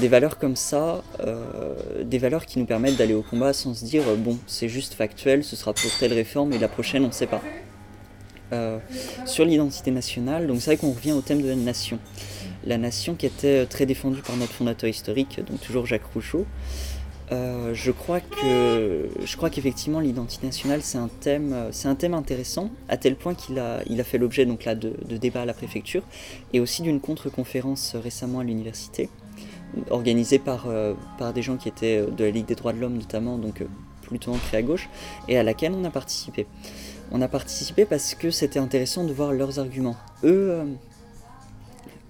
Des 0.02 0.10
valeurs 0.10 0.38
comme 0.38 0.58
ça, 0.58 1.02
euh, 1.22 1.74
des 2.04 2.17
valeurs 2.17 2.46
qui 2.46 2.60
nous 2.60 2.65
permettent 2.65 2.98
d'aller 2.98 3.13
au 3.13 3.22
combat 3.22 3.54
sans 3.54 3.74
se 3.74 3.86
dire 3.86 4.04
bon, 4.17 4.38
c'est 4.48 4.67
juste 4.67 4.96
factuel, 4.96 5.46
ce 5.46 5.56
sera 5.56 5.72
pour 5.72 5.91
telle 5.98 6.12
réforme 6.12 6.52
et 6.52 6.58
la 6.58 6.67
prochaine, 6.67 7.06
on 7.06 7.08
ne 7.08 7.13
sait 7.13 7.26
pas. 7.26 7.41
Euh, 8.54 8.80
sur 9.26 9.46
l'identité 9.46 9.92
nationale. 9.92 10.46
Donc 10.48 10.58
c'est 10.60 10.72
vrai 10.72 10.78
qu'on 10.78 10.92
revient 10.92 11.14
au 11.14 11.22
thème 11.22 11.42
de 11.42 11.48
la 11.48 11.56
nation. 11.56 12.00
La 12.66 12.78
nation 12.78 13.16
qui 13.16 13.26
était 13.26 13.66
très 13.66 13.86
défendue 13.86 14.22
par 14.22 14.36
notre 14.36 14.52
fondateur 14.52 14.90
historique, 14.90 15.40
donc 15.50 15.62
toujours 15.62 15.86
Jacques 15.86 16.06
Rougeau. 16.14 16.46
Euh, 17.32 17.74
je 17.74 17.92
crois 17.92 18.20
que 18.20 19.08
je 19.24 19.38
qu'effectivement 19.38 20.02
l'identité 20.02 20.46
nationale 20.46 20.82
c'est 20.82 20.98
un 20.98 21.10
thème 21.22 21.56
c'est 21.72 21.88
un 21.88 21.96
thème 21.96 22.14
intéressant 22.14 22.70
à 22.90 22.98
tel 22.98 23.16
point 23.16 23.36
qu'il 23.36 23.58
a 23.58 23.80
il 23.88 24.02
a 24.02 24.04
fait 24.04 24.18
l'objet 24.18 24.46
de, 24.46 25.18
débats 25.18 25.44
à 25.44 25.46
la 25.46 25.54
préfecture 25.54 26.04
et 26.52 26.60
aussi 26.60 26.82
d'une 26.82 27.00
contre-conférence 27.00 27.96
récemment 27.96 28.40
à 28.40 28.44
l'université 28.44 29.10
organisée 29.92 30.40
par 30.40 30.66
euh, 30.68 30.94
par 31.18 31.32
des 31.32 31.42
gens 31.42 31.56
qui 31.56 31.70
étaient 31.70 32.06
de 32.06 32.24
la 32.26 32.32
Ligue 32.32 32.48
des 32.48 32.56
droits 32.56 32.74
de 32.74 32.82
l'homme 32.82 32.98
notamment 32.98 33.38
donc 33.38 33.64
plutôt 34.02 34.34
ancrés 34.34 34.58
à 34.58 34.62
gauche 34.62 34.90
et 35.30 35.38
à 35.38 35.44
laquelle 35.44 35.72
on 35.74 35.86
a 35.86 35.90
participé 35.90 36.48
on 37.12 37.21
a 37.21 37.28
participé 37.28 37.86
parce 37.86 38.15
que 38.15 38.32
c'était 38.32 38.60
intéressant 38.60 39.04
de 39.04 39.13
voir 39.13 39.34
leurs 39.34 39.60
arguments. 39.60 39.97
Eux, 40.24 40.52
euh, 40.52 40.65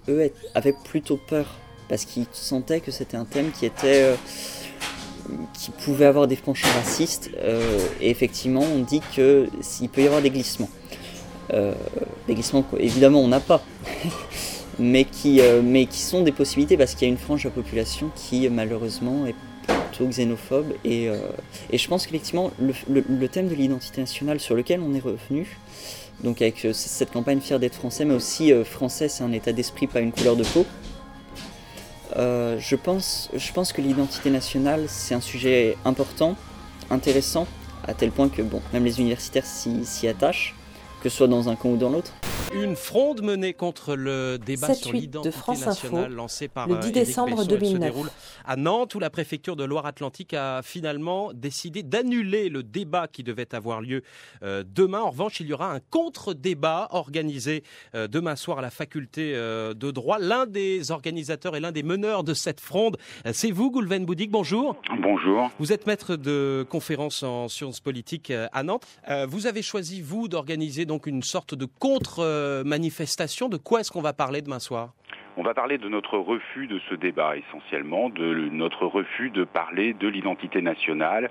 eux 0.09 0.31
avaient 0.53 0.75
plutôt 0.83 1.17
peur 1.17 1.45
parce 1.89 2.05
qu'ils 2.05 2.27
sentaient 2.31 2.79
que 2.79 2.91
c'était 2.91 3.17
un 3.17 3.25
thème 3.25 3.51
qui 3.51 3.65
était 3.65 4.03
euh, 4.03 4.15
qui 5.53 5.71
pouvait 5.71 6.05
avoir 6.05 6.27
des 6.27 6.35
penchants 6.35 6.71
racistes 6.75 7.31
euh, 7.37 7.79
et 7.99 8.09
effectivement 8.09 8.61
on 8.61 8.79
dit 8.79 9.01
que 9.15 9.49
s'il 9.61 9.89
peut 9.89 10.01
y 10.01 10.05
avoir 10.05 10.21
des 10.21 10.29
glissements. 10.29 10.69
des 11.51 12.33
glissements 12.33 12.63
qu'évidemment 12.63 13.21
on 13.21 13.27
n'a 13.27 13.39
pas. 13.39 13.61
mais, 14.79 15.03
qui, 15.03 15.41
mais 15.63 15.85
qui 15.85 15.99
sont 15.99 16.21
des 16.21 16.31
possibilités 16.31 16.77
parce 16.77 16.95
qu'il 16.95 17.07
y 17.07 17.11
a 17.11 17.13
une 17.13 17.19
frange 17.19 17.43
de 17.43 17.49
la 17.49 17.55
population 17.55 18.09
qui 18.15 18.47
malheureusement 18.49 19.25
est 19.25 19.35
xénophobe. 19.99 20.73
Et, 20.83 21.07
euh, 21.09 21.17
et 21.69 21.77
je 21.77 21.87
pense 21.87 22.05
qu'effectivement, 22.05 22.51
le, 22.59 22.73
le, 22.87 23.27
thème 23.27 23.47
de 23.47 23.55
l'identité 23.55 24.01
nationale 24.01 24.39
sur 24.39 24.55
lequel 24.55 24.81
on 24.81 24.93
est 24.93 24.99
revenu, 24.99 25.57
donc 26.23 26.41
avec 26.41 26.65
euh, 26.65 26.73
cette 26.73 27.11
campagne 27.11 27.39
fière 27.39 27.59
d'être 27.59 27.75
français, 27.75 28.05
mais 28.05 28.13
aussi 28.13 28.51
euh, 28.51 28.63
français, 28.63 29.07
c'est 29.07 29.23
un 29.23 29.31
état 29.31 29.51
d'esprit, 29.51 29.87
pas 29.87 30.01
une 30.01 30.11
couleur 30.11 30.35
de 30.35 30.43
peau. 30.43 30.65
je, 32.15 32.75
pense, 32.75 33.29
je 33.33 33.51
pense 33.53 33.73
que 33.73 33.81
l'identité 33.81 34.29
nationale, 34.29 34.85
c'est 34.87 35.15
un 35.15 35.21
sujet 35.21 35.77
important, 35.85 36.35
intéressant, 36.89 37.47
à 37.87 37.93
tel 37.93 38.11
point 38.11 38.29
que 38.29 38.41
bon, 38.41 38.61
même 38.73 38.85
les 38.85 38.99
universitaires 38.99 39.45
s'y 39.45 40.07
attachent, 40.07 40.55
que 41.01 41.09
ce 41.09 41.17
soit 41.17 41.27
dans 41.27 41.49
un 41.49 41.55
camp 41.55 41.69
ou 41.69 41.77
dans 41.77 41.89
l'autre. 41.89 42.13
Une 42.53 42.75
fronde 42.75 43.21
menée 43.21 43.53
contre 43.53 43.95
le 43.95 44.37
débat 44.37 44.73
sur 44.73 44.91
l'identité 44.91 45.65
nationale 45.65 46.11
lancé 46.11 46.49
par 46.49 46.67
le 46.67 46.79
10 46.79 46.87
euh, 46.87 46.91
décembre 46.91 47.45
2009. 47.45 47.71
se 47.71 47.77
déroule 47.77 48.09
à 48.45 48.57
Nantes 48.57 48.93
où 48.93 48.99
la 48.99 49.09
préfecture 49.09 49.55
de 49.55 49.63
Loire-Atlantique 49.63 50.33
a 50.33 50.61
finalement 50.61 51.31
décidé 51.33 51.81
d'annuler 51.81 52.49
le 52.49 52.61
débat 52.61 53.07
qui 53.07 53.23
devait 53.23 53.55
avoir 53.55 53.79
lieu 53.79 54.01
euh, 54.43 54.65
demain. 54.67 54.99
En 54.99 55.11
revanche, 55.11 55.39
il 55.39 55.47
y 55.47 55.53
aura 55.53 55.71
un 55.71 55.79
contre-débat 55.79 56.89
organisé 56.91 57.63
euh, 57.95 58.09
demain 58.09 58.35
soir 58.35 58.59
à 58.59 58.61
la 58.61 58.69
faculté 58.69 59.33
de 59.33 59.91
droit. 59.91 60.19
L'un 60.19 60.45
des 60.45 60.91
organisateurs 60.91 61.55
et 61.55 61.61
l'un 61.61 61.71
des 61.71 61.83
meneurs 61.83 62.25
de 62.25 62.33
cette 62.33 62.59
fronde, 62.59 62.97
c'est 63.31 63.51
vous, 63.51 63.71
Goulven 63.71 64.05
Boudik. 64.05 64.29
Bonjour. 64.29 64.75
Bonjour. 65.01 65.49
Vous 65.57 65.71
êtes 65.71 65.87
maître 65.87 66.17
de 66.17 66.65
conférence 66.69 67.23
en 67.23 67.47
sciences 67.47 67.79
politiques 67.79 68.31
à 68.51 68.63
Nantes. 68.63 68.85
Vous 69.27 69.47
avez 69.47 69.61
choisi, 69.61 70.01
vous, 70.01 70.27
d'organiser 70.27 70.85
donc 70.91 71.07
une 71.07 71.23
sorte 71.23 71.55
de 71.55 71.65
contre 71.65 72.19
euh, 72.19 72.65
manifestation. 72.65 73.47
De 73.47 73.55
quoi 73.55 73.79
est-ce 73.79 73.91
qu'on 73.91 74.01
va 74.01 74.11
parler 74.11 74.41
demain 74.41 74.59
soir? 74.59 74.89
On 75.37 75.41
va 75.41 75.53
parler 75.53 75.77
de 75.77 75.87
notre 75.87 76.17
refus 76.17 76.67
de 76.67 76.81
ce 76.89 76.95
débat 76.95 77.37
essentiellement, 77.37 78.09
de 78.09 78.49
notre 78.51 78.85
refus 78.85 79.29
de 79.29 79.45
parler 79.45 79.93
de 79.93 80.09
l'identité 80.09 80.61
nationale, 80.61 81.29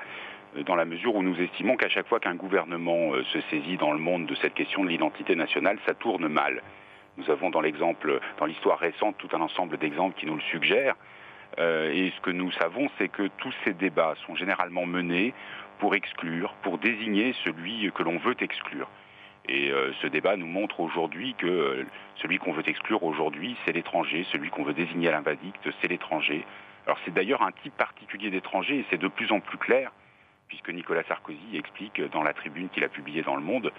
euh, 0.57 0.63
dans 0.63 0.77
la 0.77 0.87
mesure 0.87 1.15
où 1.15 1.23
nous 1.23 1.39
estimons 1.39 1.77
qu'à 1.77 1.91
chaque 1.91 2.09
fois 2.09 2.21
qu'un 2.21 2.37
gouvernement 2.37 3.13
euh, 3.13 3.23
se 3.35 3.41
saisit 3.51 3.77
dans 3.77 3.93
le 3.93 3.99
monde 3.99 4.25
de 4.25 4.35
cette 4.37 4.55
question 4.55 4.83
de 4.83 4.89
l'identité 4.89 5.37
nationale, 5.37 5.79
ça 5.85 5.93
tourne 5.93 6.27
mal. 6.27 6.63
Nous 7.19 7.31
avons 7.31 7.51
dans 7.51 7.61
l'exemple, 7.61 8.19
dans 8.39 8.47
l'histoire 8.47 8.79
récente, 8.79 9.17
tout 9.19 9.29
un 9.37 9.43
ensemble 9.43 9.77
d'exemples 9.77 10.19
qui 10.19 10.25
nous 10.25 10.37
le 10.37 10.47
suggèrent. 10.53 10.97
et 11.59 12.13
ce 12.17 12.21
que 12.23 12.31
nous 12.31 12.51
savons, 12.53 12.89
c'est 12.97 13.09
que 13.09 13.29
tous 13.37 13.53
ces 13.65 13.75
débats 13.75 14.15
sont 14.25 14.37
généralement 14.37 14.87
menés 14.87 15.35
pour 15.81 15.95
exclure, 15.95 16.55
pour 16.63 16.79
désigner 16.79 17.35
celui 17.45 17.91
que 17.93 18.03
l'on 18.03 18.17
veut 18.19 18.37
exclure. 18.41 18.89
Et 19.49 19.71
euh, 19.71 19.93
ce 20.03 20.07
débat 20.07 20.37
nous 20.37 20.47
montre 20.47 20.81
aujourd'hui 20.81 21.35
que 21.39 21.47
euh, 21.47 21.85
celui 22.23 22.39
qu'on 22.39 22.53
veut 22.53 22.69
exclure 22.69 23.03
aujourd'hui, 23.03 23.57
c'est 23.65 23.73
l'étranger, 23.73 24.27
celui 24.31 24.51
qu'on 24.51 24.65
veut 24.65 24.75
désigner 24.75 25.09
à 25.09 25.13
l'invadicte, 25.13 25.67
c'est 25.81 25.89
l'étranger. 25.89 26.45
Alors 26.87 26.99
c'est 27.05 27.13
d'ailleurs 27.13 27.43
un 27.43 27.53
type 27.63 27.75
particulier 27.77 28.31
d'étranger 28.31 28.81
et 28.81 28.85
c'est 28.91 29.01
de 29.01 29.09
plus 29.09 29.33
en 29.33 29.41
plus 29.41 29.59
clair, 29.59 29.93
puisque 30.49 30.71
Nicolas 30.71 31.03
Sarkozy 31.09 31.57
explique 31.57 32.01
dans 32.13 32.23
la 32.23 32.33
tribune 32.35 32.69
qu'il 32.69 32.85
a 32.85 32.89
publiée 32.89 33.23
dans 33.23 33.37
Le 33.37 33.43
Monde 33.43 33.73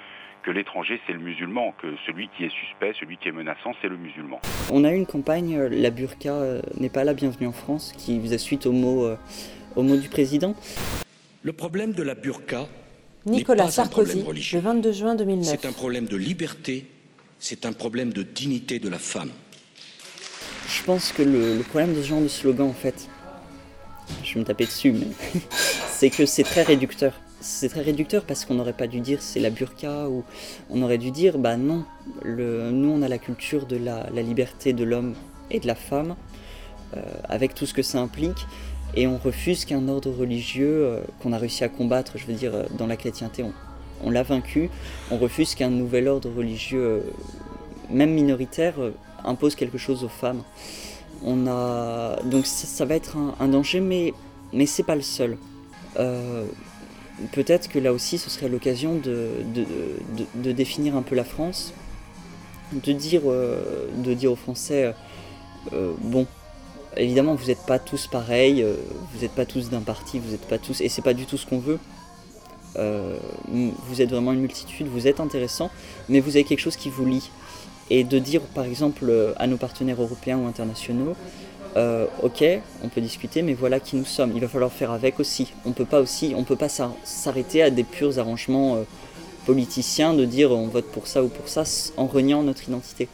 que 0.43 0.49
l'étranger 0.49 0.99
c'est 1.05 1.13
le 1.13 1.19
musulman, 1.19 1.73
que 1.79 1.95
celui 2.07 2.27
qui 2.29 2.45
est 2.45 2.49
suspect, 2.49 2.93
celui 2.99 3.17
qui 3.17 3.29
est 3.29 3.31
menaçant, 3.31 3.73
c'est 3.81 3.87
le 3.87 3.97
musulman. 3.97 4.41
On 4.71 4.83
a 4.83 4.91
eu 4.91 4.95
une 4.95 5.05
campagne, 5.05 5.55
euh, 5.55 5.69
la 5.69 5.91
burqa 5.91 6.33
n'est 6.79 6.89
pas 6.89 7.03
la 7.03 7.13
bienvenue 7.13 7.47
en 7.47 7.51
France, 7.51 7.93
qui 7.93 8.19
faisait 8.19 8.39
suite 8.39 8.65
au 8.65 8.71
mot, 8.71 9.07
au 9.75 9.83
mot 9.83 9.97
du 9.97 10.09
président. 10.09 10.55
Le 11.43 11.53
problème 11.53 11.93
de 11.93 12.03
la 12.03 12.15
burqa, 12.15 12.67
Nicolas 13.25 13.69
Sarkozy, 13.69 14.23
le 14.53 14.59
22 14.59 14.91
juin 14.91 15.15
2009. 15.15 15.47
C'est 15.47 15.67
un 15.67 15.71
problème 15.71 16.05
de 16.05 16.17
liberté, 16.17 16.87
c'est 17.39 17.65
un 17.65 17.73
problème 17.73 18.11
de 18.13 18.23
dignité 18.23 18.79
de 18.79 18.89
la 18.89 18.97
femme. 18.97 19.29
Je 20.67 20.83
pense 20.83 21.11
que 21.11 21.21
le, 21.21 21.61
problème 21.69 21.93
de 21.93 22.01
ce 22.01 22.07
genre 22.07 22.21
de 22.21 22.27
slogan, 22.27 22.67
en 22.67 22.73
fait, 22.73 23.07
je 24.23 24.33
vais 24.33 24.39
me 24.39 24.45
taper 24.45 24.65
dessus, 24.65 24.91
mais 24.91 25.07
c'est 25.91 26.09
que 26.09 26.25
c'est 26.25 26.43
très 26.43 26.63
réducteur. 26.63 27.13
C'est 27.41 27.69
très 27.69 27.81
réducteur 27.81 28.23
parce 28.23 28.45
qu'on 28.45 28.55
n'aurait 28.55 28.73
pas 28.73 28.87
dû 28.87 28.99
dire 28.99 29.21
c'est 29.21 29.39
la 29.39 29.49
burqa 29.49 30.07
ou 30.07 30.23
on 30.69 30.81
aurait 30.83 30.99
dû 30.99 31.09
dire 31.09 31.39
bah 31.39 31.57
non, 31.57 31.85
le, 32.23 32.69
nous 32.69 32.89
on 32.89 33.01
a 33.01 33.07
la 33.07 33.17
culture 33.17 33.65
de 33.65 33.77
la, 33.77 34.09
liberté 34.21 34.73
de 34.73 34.83
l'homme 34.83 35.15
et 35.49 35.59
de 35.59 35.65
la 35.65 35.73
femme 35.73 36.15
euh, 36.95 37.01
avec 37.23 37.55
tout 37.55 37.65
ce 37.65 37.73
que 37.73 37.81
ça 37.81 37.99
implique 37.99 38.45
et 38.95 39.07
on 39.07 39.17
refuse 39.17 39.65
qu'un 39.65 39.87
ordre 39.87 40.11
religieux 40.11 40.83
euh, 40.83 40.99
qu'on 41.21 41.31
a 41.33 41.37
réussi 41.37 41.63
à 41.63 41.69
combattre, 41.69 42.13
je 42.17 42.25
veux 42.25 42.33
dire, 42.33 42.53
euh, 42.53 42.63
dans 42.77 42.87
la 42.87 42.97
chrétienté, 42.97 43.45
on, 44.03 44.09
l'a 44.09 44.23
vaincu, 44.23 44.69
on 45.11 45.17
refuse 45.17 45.55
qu'un 45.55 45.69
nouvel 45.69 46.07
ordre 46.07 46.29
religieux, 46.35 46.83
euh, 46.83 46.99
même 47.89 48.11
minoritaire, 48.11 48.75
impose 49.23 49.55
quelque 49.55 49.77
chose 49.77 50.03
aux 50.03 50.09
femmes. 50.09 50.43
On 51.23 51.47
a... 51.47 52.17
Donc 52.23 52.45
ça, 52.45 52.85
va 52.85 52.95
être 52.95 53.15
un, 53.39 53.47
danger, 53.47 53.79
mais, 53.79 54.13
mais 54.53 54.65
c'est 54.65 54.83
pas 54.83 54.95
le 54.95 55.01
seul. 55.01 55.37
Peut-être 57.31 57.69
que 57.69 57.77
là 57.77 57.93
aussi, 57.93 58.17
ce 58.17 58.29
serait 58.31 58.49
l'occasion 58.49 58.95
de, 58.95 59.29
de, 60.33 60.51
définir 60.51 60.95
un 60.95 61.03
peu 61.03 61.13
la 61.13 61.25
France, 61.25 61.73
de 62.73 62.91
dire, 62.91 63.21
de 63.23 64.13
dire 64.15 64.31
aux 64.31 64.37
Français, 64.37 64.95
bon, 65.71 66.25
évidemment, 66.97 67.35
vous 67.35 67.47
n'êtes 67.47 67.65
pas 67.65 67.79
tous 67.79 68.07
pareils, 68.07 68.61
euh, 68.63 68.75
vous 69.13 69.21
n'êtes 69.21 69.31
pas 69.31 69.45
tous 69.45 69.69
d'un 69.69 69.81
parti, 69.81 70.19
vous 70.19 70.31
n'êtes 70.31 70.47
pas 70.47 70.57
tous, 70.57 70.81
et 70.81 70.89
c'est 70.89 71.01
pas 71.01 71.13
du 71.13 71.25
tout 71.25 71.37
ce 71.37 71.45
qu'on 71.45 71.59
veut. 71.59 71.79
Euh, 72.77 73.17
vous 73.49 74.01
êtes 74.01 74.09
vraiment 74.09 74.33
une 74.33 74.41
multitude, 74.41 74.87
vous 74.87 75.07
êtes 75.07 75.19
intéressant, 75.19 75.69
mais 76.09 76.19
vous 76.19 76.31
avez 76.31 76.43
quelque 76.43 76.59
chose 76.59 76.75
qui 76.75 76.89
vous 76.89 77.05
lie. 77.05 77.29
Et 77.89 78.03
de 78.03 78.19
dire, 78.19 78.41
par 78.41 78.65
exemple, 78.65 79.05
euh, 79.09 79.33
à 79.37 79.47
nos 79.47 79.57
partenaires 79.57 80.01
européens 80.01 80.37
ou 80.37 80.47
internationaux, 80.47 81.15
ok, 82.21 82.43
on 82.83 82.89
peut 82.89 82.99
discuter, 82.99 83.41
mais 83.41 83.53
voilà 83.53 83.79
qui 83.79 83.95
nous 83.95 84.05
sommes. 84.05 84.33
Il 84.35 84.41
va 84.41 84.49
falloir 84.49 84.71
faire 84.71 84.91
avec 84.91 85.21
aussi. 85.21 85.53
On 85.65 85.71
peut 85.71 85.85
pas 85.85 86.01
aussi, 86.01 86.33
on 86.35 86.43
peut 86.43 86.57
pas 86.57 86.67
s'arrêter 86.67 87.63
à 87.63 87.69
des 87.69 87.85
purs 87.85 88.19
arrangements 88.19 88.83
politiciens 89.45 90.13
de 90.13 90.25
dire 90.25 90.51
on 90.51 90.67
vote 90.67 90.85
pour 90.91 91.07
ça 91.07 91.23
ou 91.23 91.29
pour 91.29 91.47
ça 91.47 91.63
en 91.97 92.07
reniant 92.07 92.43
notre 92.43 92.67
identité. 92.67 93.07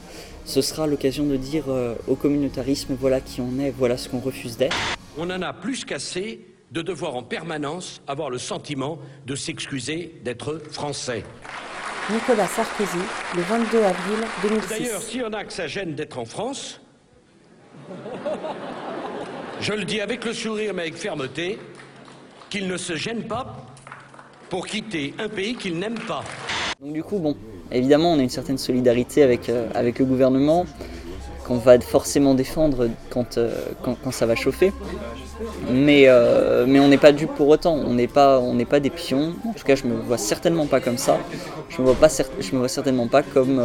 Ce 0.48 0.62
sera 0.62 0.88
l'occasion 0.88 1.26
de 1.26 1.36
dire 1.36 1.66
euh, 1.68 1.96
au 2.08 2.16
communautarisme 2.16 2.96
voilà 2.98 3.20
qui 3.20 3.42
on 3.42 3.60
est, 3.60 3.70
voilà 3.70 3.98
ce 3.98 4.08
qu'on 4.08 4.20
refuse 4.20 4.56
d'être. 4.56 4.78
On 5.18 5.30
en 5.30 5.42
a 5.42 5.52
plus 5.52 5.84
qu'assez 5.84 6.40
de 6.72 6.82
devoir 6.82 7.18
en 7.18 7.24
permanence 7.24 8.02
avoir 8.08 8.30
le 8.30 8.38
sentiment 8.38 8.98
de 9.26 9.36
s'excuser 9.36 10.16
d'être 10.24 10.62
français. 10.72 11.26
Nicolas 12.10 12.48
Sarkozy, 12.48 12.98
le 13.36 13.42
22 13.42 13.78
avril 13.84 14.20
2006. 14.42 14.70
D'ailleurs, 14.70 15.02
s'il 15.02 15.20
y 15.20 15.24
en 15.26 15.34
a 15.34 15.44
que 15.44 15.52
ça 15.52 15.68
gêne 15.68 15.96
d'être 15.96 16.18
en 16.18 16.24
France, 16.24 16.80
je 19.60 19.74
le 19.74 19.84
dis 19.84 20.00
avec 20.00 20.24
le 20.24 20.32
sourire 20.32 20.74
mais 20.74 20.84
avec 20.84 20.96
fermeté, 20.96 21.60
qu'ils 22.50 22.70
ne 22.70 22.78
se 22.78 22.96
gênent 22.96 23.28
pas 23.28 23.58
pour 24.50 24.66
quitter 24.66 25.14
un 25.20 25.28
pays 25.28 25.56
qu'ils 25.56 25.78
n'aiment 25.78 26.00
pas. 26.00 26.24
Donc 26.80 26.94
du 26.94 27.04
coup, 27.04 27.18
bon, 27.18 27.36
évidemment, 27.72 28.14
on 28.14 28.20
a 28.20 28.22
une 28.22 28.30
certaine 28.30 28.60
solidarité 28.60 29.24
avec, 29.24 29.50
euh, 29.50 29.68
avec 29.74 29.98
le 29.98 30.06
gouvernement 30.06 30.68
qu'on 31.44 31.58
va 31.58 31.80
forcément 31.80 32.36
défendre 32.36 32.90
quand, 33.10 33.40
euh, 33.40 33.56
quand, 33.82 33.98
quand, 34.04 34.12
ça 34.12 34.28
va 34.28 34.36
chauffer. 34.36 34.72
Mais, 35.72 36.04
euh, 36.06 36.66
mais 36.68 36.80
on 36.80 36.88
n'est 36.88 37.00
pas 37.00 37.14
dû 37.14 37.26
pour 37.26 37.48
autant, 37.48 37.74
on 37.74 37.96
n'est 37.96 38.08
pas, 38.08 38.40
on 38.40 38.56
pas 38.66 38.80
des 38.80 38.92
pions. 38.92 39.34
En 39.48 39.54
tout 39.54 39.64
cas, 39.64 39.76
je 39.76 39.86
me 39.86 39.96
vois 39.96 40.20
certainement 40.20 40.68
pas 40.68 40.80
comme 40.80 41.00
ça. 41.00 41.18
Je 41.70 41.82
me 41.82 41.88
vois, 41.88 41.96
pas, 41.96 42.10
je 42.10 42.52
me 42.54 42.60
vois 42.60 42.68
certainement 42.68 43.08
pas 43.08 43.24
comme, 43.24 43.60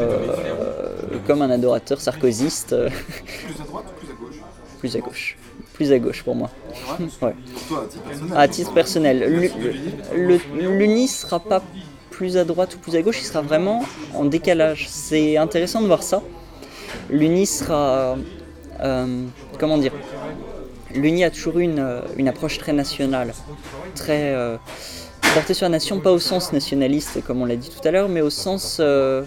comme 1.27 1.43
un 1.43 1.51
adorateur 1.51 2.01
sarkozyste. 2.01 2.75
Plus 2.75 3.61
à 3.61 3.65
droite 3.65 3.85
ou 3.91 4.01
plus 4.01 4.11
à 4.11 4.15
gauche 4.15 4.41
Plus 4.81 4.97
à 4.97 5.01
gauche 5.01 5.37
plus 5.73 5.91
à 5.91 5.99
gauche 5.99 6.23
pour 6.23 6.35
moi. 6.35 6.51
ouais. 7.23 7.35
à 8.37 8.47
titre 8.47 8.75
personnel. 8.75 9.51
L'UNI 10.15 11.09
sera 11.09 11.41
pas 11.41 11.63
plus 12.13 12.37
à 12.37 12.45
droite 12.45 12.75
ou 12.77 12.79
plus 12.79 12.95
à 12.95 13.03
gauche, 13.03 13.21
il 13.21 13.25
sera 13.25 13.43
vraiment 13.43 13.85
en 14.15 14.25
décalage. 14.25 14.87
C'est 14.89 15.37
intéressant 15.37 15.81
de 15.83 15.87
voir 15.87 16.03
ça. 16.03 16.23
L'UNI 17.11 17.47
sera. 17.47 18.17
Euh, 18.81 19.25
comment 19.59 19.79
dire 19.79 19.93
L'UNI 20.95 21.25
a 21.25 21.31
toujours 21.31 21.59
une, 21.59 21.85
une, 22.19 22.29
approche 22.29 22.59
très 22.59 22.75
nationale, 22.75 23.33
très 23.95 24.35
euh, 24.35 24.59
portée 25.35 25.55
sur 25.55 25.65
la 25.65 25.71
nation, 25.71 26.01
pas 26.01 26.13
au 26.13 26.19
sens 26.19 26.53
nationaliste 26.53 27.25
comme 27.25 27.41
on 27.41 27.47
l'a 27.47 27.57
dit 27.57 27.71
tout 27.71 27.87
à 27.89 27.91
l'heure, 27.91 28.11
mais 28.11 28.21
au 28.21 28.29
sens 28.29 28.77
euh, 28.81 29.23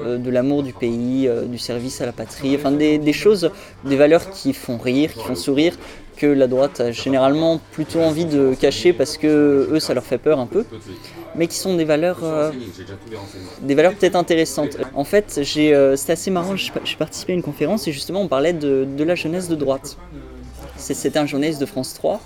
euh, 0.00 0.18
de 0.18 0.30
l'amour 0.30 0.64
du 0.64 0.72
pays, 0.72 1.28
euh, 1.28 1.44
du 1.44 1.58
service 1.58 2.00
à 2.00 2.06
la 2.06 2.12
patrie, 2.12 2.58
des, 2.76 3.12
choses, 3.12 3.50
des 3.84 3.96
valeurs 3.96 4.30
qui 4.30 4.52
font 4.52 4.76
rire, 4.76 5.12
qui 5.12 5.22
font 5.22 5.36
sourire, 5.36 5.74
que 6.18 6.26
la 6.26 6.46
droite 6.46 6.80
a 6.80 6.90
généralement 6.90 7.60
plutôt 7.72 8.00
envie 8.00 8.24
de 8.24 8.54
cacher 8.54 8.92
parce 8.92 9.16
que 9.16 9.68
eux 9.70 9.80
ça 9.80 9.94
leur 9.94 10.04
fait 10.04 10.18
peur 10.18 10.38
un 10.38 10.46
peu, 10.46 10.64
mais 11.34 11.46
qui 11.46 11.56
sont 11.56 11.76
des 11.76 11.84
valeurs, 11.84 12.20
euh, 12.22 12.50
des 13.62 13.74
valeurs 13.74 13.94
peut-être 13.94 14.16
intéressantes. 14.16 14.76
En 14.94 15.04
fait, 15.04 15.40
j'ai, 15.42 15.94
c'était 15.96 16.12
assez 16.12 16.30
marrant, 16.30 16.56
j'ai 16.56 16.96
participé 16.96 17.32
à 17.32 17.36
une 17.36 17.42
conférence 17.42 17.86
et 17.88 17.92
justement 17.92 18.20
on 18.20 18.28
parlait 18.28 18.52
de, 18.52 18.86
de 18.96 19.04
la 19.04 19.14
jeunesse 19.14 19.48
de 19.48 19.54
droite. 19.54 19.96
C'était 20.78 21.18
un 21.18 21.26
journaliste 21.26 21.60
de 21.60 21.66
France 21.66 21.94
3 21.94 22.20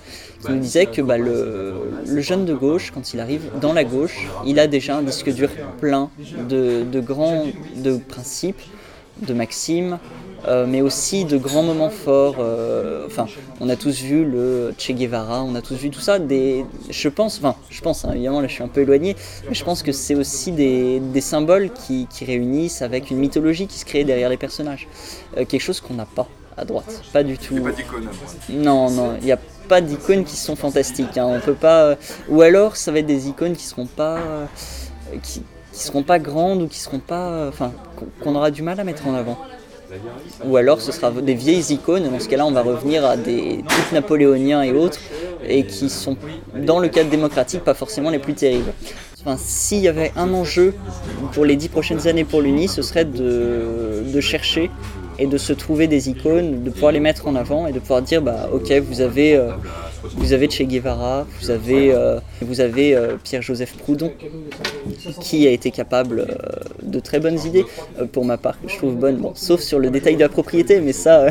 qui 0.45 0.51
nous 0.51 0.59
disait 0.59 0.85
que 0.85 1.01
bah, 1.01 1.17
le, 1.17 1.73
le, 2.05 2.21
jeune 2.21 2.45
de 2.45 2.53
gauche, 2.53 2.91
quand 2.91 3.13
il 3.13 3.19
arrive 3.19 3.49
dans 3.59 3.73
la 3.73 3.83
gauche, 3.83 4.27
il 4.45 4.59
a 4.59 4.67
déjà 4.67 4.97
un 4.97 5.01
disque 5.01 5.29
dur 5.31 5.49
plein 5.79 6.09
de, 6.49 6.83
de 6.83 6.99
grands 6.99 7.45
de 7.75 7.97
principes, 7.97 8.61
de 9.21 9.33
maximes, 9.33 9.99
euh, 10.47 10.65
mais 10.67 10.81
aussi 10.81 11.23
de 11.23 11.37
grands 11.37 11.63
moments 11.63 11.89
forts. 11.89 12.35
Euh, 12.39 13.05
enfin, 13.07 13.27
on 13.61 13.69
a 13.69 13.75
tous 13.75 14.01
vu 14.01 14.25
le 14.25 14.73
Che 14.77 14.91
Guevara, 14.91 15.43
on 15.43 15.55
a 15.55 15.61
tous 15.61 15.75
vu 15.75 15.89
tout 15.89 16.01
ça. 16.01 16.19
Des, 16.19 16.65
je 16.89 17.09
pense, 17.09 17.37
enfin, 17.37 17.55
je 17.69 17.81
pense, 17.81 18.03
hein, 18.03 18.11
évidemment, 18.13 18.41
là 18.41 18.47
je 18.47 18.53
suis 18.53 18.63
un 18.63 18.67
peu 18.67 18.81
éloigné, 18.81 19.15
mais 19.47 19.55
je 19.55 19.63
pense 19.63 19.83
que 19.83 19.91
c'est 19.91 20.15
aussi 20.15 20.51
des, 20.51 20.99
des 20.99 21.21
symboles 21.21 21.71
qui, 21.71 22.07
qui, 22.09 22.25
réunissent 22.25 22.81
avec 22.81 23.09
une 23.09 23.17
mythologie 23.17 23.67
qui 23.67 23.79
se 23.79 23.85
crée 23.85 24.03
derrière 24.03 24.29
les 24.29 24.37
personnages. 24.37 24.87
Euh, 25.37 25.45
quelque 25.45 25.61
chose 25.61 25.79
qu'on 25.79 25.93
n'a 25.93 26.05
pas 26.05 26.27
à 26.57 26.65
droite, 26.65 27.01
pas 27.13 27.23
du 27.23 27.37
tout. 27.37 27.55
Il 27.55 27.61
n'y 27.61 27.67
a 27.67 27.71
pas 27.71 27.77
d'icône. 27.77 28.09
Non, 28.49 28.89
non, 28.89 29.15
il 29.19 29.25
n'y 29.25 29.31
a 29.31 29.39
pas 29.69 29.79
d'icônes 29.79 30.25
qui 30.25 30.35
sont 30.35 30.57
fantastiques. 30.57 31.17
Hein. 31.17 31.25
On 31.25 31.39
peut 31.39 31.53
pas. 31.53 31.95
Ou 32.29 32.41
alors, 32.41 32.75
ça 32.75 32.91
va 32.91 32.99
être 32.99 33.05
des 33.05 33.29
icônes 33.29 33.55
qui 33.55 33.63
seront 33.63 33.87
pas, 33.87 34.19
qui, 35.23 35.41
qui 35.71 35.79
seront 35.79 36.03
pas 36.03 36.19
grandes 36.19 36.61
ou 36.61 36.67
qui 36.67 36.79
seront 36.79 36.99
pas, 36.99 37.47
enfin, 37.47 37.71
qu'on 38.21 38.35
aura 38.35 38.51
du 38.51 38.61
mal 38.61 38.79
à 38.79 38.83
mettre 38.83 39.07
en 39.07 39.15
avant. 39.15 39.39
Ou 40.45 40.57
alors, 40.57 40.81
ce 40.81 40.91
sera 40.91 41.11
des 41.11 41.33
vieilles 41.33 41.73
icônes. 41.73 42.09
Dans 42.09 42.19
ce 42.19 42.27
cas-là, 42.27 42.45
on 42.45 42.51
va 42.51 42.61
revenir 42.61 43.05
à 43.05 43.17
des 43.17 43.63
types 43.67 43.91
napoléoniens 43.91 44.63
et 44.63 44.71
autres, 44.71 44.99
et 45.47 45.65
qui 45.65 45.89
sont, 45.89 46.17
dans 46.55 46.79
le 46.79 46.89
cadre 46.89 47.09
démocratique, 47.09 47.63
pas 47.63 47.73
forcément 47.73 48.09
les 48.09 48.19
plus 48.19 48.33
terribles. 48.33 48.73
Enfin, 49.25 49.37
s'il 49.41 49.79
y 49.79 49.87
avait 49.87 50.11
un 50.17 50.33
enjeu 50.33 50.73
pour 51.31 51.45
les 51.45 51.55
dix 51.55 51.69
prochaines 51.69 52.07
années 52.07 52.25
pour 52.25 52.41
l'UNI, 52.41 52.67
ce 52.67 52.81
serait 52.81 53.05
de, 53.05 54.19
chercher 54.19 54.69
et 55.17 55.27
de 55.27 55.37
se 55.37 55.53
trouver 55.53 55.87
des 55.87 56.09
icônes, 56.09 56.63
de 56.63 56.69
pouvoir 56.69 56.91
les 56.91 56.99
mettre 56.99 57.27
en 57.27 57.35
avant 57.35 57.67
et 57.67 57.71
de 57.71 57.79
pouvoir 57.79 58.01
dire 58.01 58.21
bah 58.21 58.49
ok 58.51 58.71
vous 58.71 59.01
avez 59.01 59.35
euh, 59.35 59.51
vous 60.03 60.33
avez 60.33 60.49
Che 60.49 60.63
Guevara, 60.63 61.25
vous 61.39 61.49
avez 61.49 61.91
euh, 61.93 62.19
vous 62.41 62.61
avez 62.61 62.95
euh, 62.95 63.15
Pierre-Joseph 63.23 63.75
Proudhon 63.77 64.11
qui 65.21 65.47
a 65.47 65.51
été 65.51 65.71
capable 65.71 66.19
euh, 66.21 66.35
de 66.81 66.99
très 66.99 67.19
bonnes 67.19 67.39
idées 67.45 67.65
pour 68.11 68.25
ma 68.25 68.37
part 68.37 68.59
que 68.61 68.67
je 68.67 68.77
trouve 68.77 68.95
bonnes, 68.95 69.17
bon, 69.17 69.33
sauf 69.35 69.61
sur 69.61 69.79
le 69.79 69.89
détail 69.89 70.15
de 70.15 70.21
la 70.21 70.29
propriété 70.29 70.81
mais 70.81 70.93
ça 70.93 71.27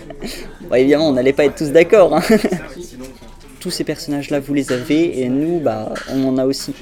bon, 0.68 0.74
évidemment 0.74 1.08
on 1.08 1.12
n'allait 1.12 1.32
pas 1.32 1.44
être 1.44 1.56
tous 1.56 1.72
d'accord. 1.72 2.14
Hein. 2.16 2.22
Tous 3.60 3.70
ces 3.70 3.84
personnages 3.84 4.30
là 4.30 4.40
vous 4.40 4.54
les 4.54 4.72
avez 4.72 5.20
et 5.20 5.28
nous 5.28 5.60
bah 5.60 5.94
on 6.10 6.24
en 6.26 6.36
a 6.36 6.46
aussi. 6.46 6.74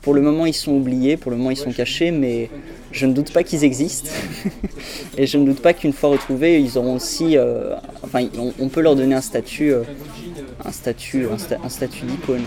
Pour 0.00 0.14
le 0.14 0.20
moment 0.22 0.46
ils 0.46 0.54
sont 0.54 0.72
oubliés, 0.72 1.16
pour 1.16 1.32
le 1.32 1.36
moment 1.36 1.50
ils 1.50 1.56
sont 1.56 1.72
cachés 1.72 2.12
mais 2.12 2.50
je 2.92 3.06
ne 3.06 3.12
doute 3.12 3.32
pas 3.32 3.42
qu'ils 3.42 3.64
existent 3.64 4.10
et 5.18 5.26
je 5.26 5.38
ne 5.38 5.46
doute 5.46 5.60
pas 5.60 5.72
qu'une 5.72 5.92
fois 5.92 6.10
retrouvés, 6.10 6.60
ils 6.60 6.78
auront 6.78 6.96
aussi, 6.96 7.36
euh, 7.36 7.74
enfin, 8.02 8.26
on, 8.38 8.52
on, 8.58 8.68
peut 8.68 8.80
leur 8.80 8.96
donner 8.96 9.14
un 9.14 9.20
statut, 9.20 9.72
euh, 9.72 9.82
un 10.64 10.72
statut, 10.72 11.26
un, 11.30 11.38
sta 11.38 11.56
un 11.62 11.68
statut 11.68 12.04
d'icône. 12.04 12.44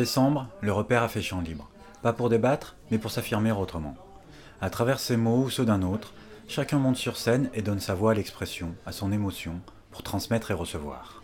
Décembre, 0.00 0.48
le 0.62 0.72
repère 0.72 1.02
a 1.02 1.08
fait 1.08 1.20
champ 1.20 1.42
libre. 1.42 1.68
Pas 2.00 2.14
pour 2.14 2.30
débattre, 2.30 2.76
mais 2.90 2.96
pour 2.96 3.10
s'affirmer 3.10 3.52
autrement. 3.52 3.94
À 4.62 4.70
travers 4.70 4.98
ses 4.98 5.18
mots 5.18 5.44
ou 5.44 5.50
ceux 5.50 5.66
d'un 5.66 5.82
autre, 5.82 6.14
chacun 6.48 6.78
monte 6.78 6.96
sur 6.96 7.18
scène 7.18 7.50
et 7.52 7.60
donne 7.60 7.80
sa 7.80 7.94
voix 7.94 8.12
à 8.12 8.14
l'expression, 8.14 8.74
à 8.86 8.92
son 8.92 9.12
émotion, 9.12 9.60
pour 9.90 10.02
transmettre 10.02 10.50
et 10.50 10.54
recevoir. 10.54 11.22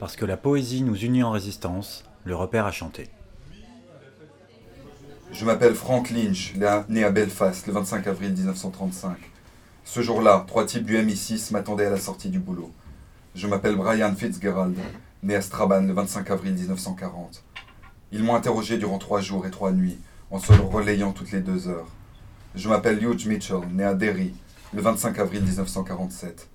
Parce 0.00 0.16
que 0.16 0.24
la 0.24 0.36
poésie 0.36 0.82
nous 0.82 0.96
unit 0.96 1.22
en 1.22 1.30
résistance, 1.30 2.02
le 2.24 2.34
repère 2.34 2.66
a 2.66 2.72
chanté. 2.72 3.08
Je 5.30 5.44
m'appelle 5.44 5.76
Frank 5.76 6.10
Lynch, 6.10 6.54
né 6.88 7.04
à 7.04 7.10
Belfast 7.12 7.68
le 7.68 7.72
25 7.72 8.04
avril 8.08 8.32
1935. 8.32 9.16
Ce 9.84 10.02
jour-là, 10.02 10.44
trois 10.48 10.66
types 10.66 10.84
du 10.84 10.96
MI6 10.96 11.52
m'attendaient 11.52 11.86
à 11.86 11.90
la 11.90 11.98
sortie 11.98 12.30
du 12.30 12.40
boulot. 12.40 12.72
Je 13.36 13.46
m'appelle 13.46 13.76
Brian 13.76 14.12
Fitzgerald, 14.16 14.76
né 15.22 15.36
à 15.36 15.40
Strabane 15.40 15.86
le 15.86 15.92
25 15.92 16.28
avril 16.32 16.54
1940. 16.54 17.44
Ils 18.10 18.24
m'ont 18.24 18.34
interrogé 18.34 18.78
durant 18.78 18.96
trois 18.96 19.20
jours 19.20 19.44
et 19.46 19.50
trois 19.50 19.70
nuits, 19.70 19.98
en 20.30 20.38
se 20.38 20.52
relayant 20.52 21.12
toutes 21.12 21.30
les 21.30 21.40
deux 21.40 21.68
heures. 21.68 21.88
Je 22.54 22.68
m'appelle 22.70 23.02
Hugh 23.04 23.26
Mitchell, 23.26 23.60
né 23.70 23.84
à 23.84 23.92
Derry, 23.92 24.32
le 24.72 24.80
25 24.80 25.18
avril 25.18 25.42
1947. 25.42 26.48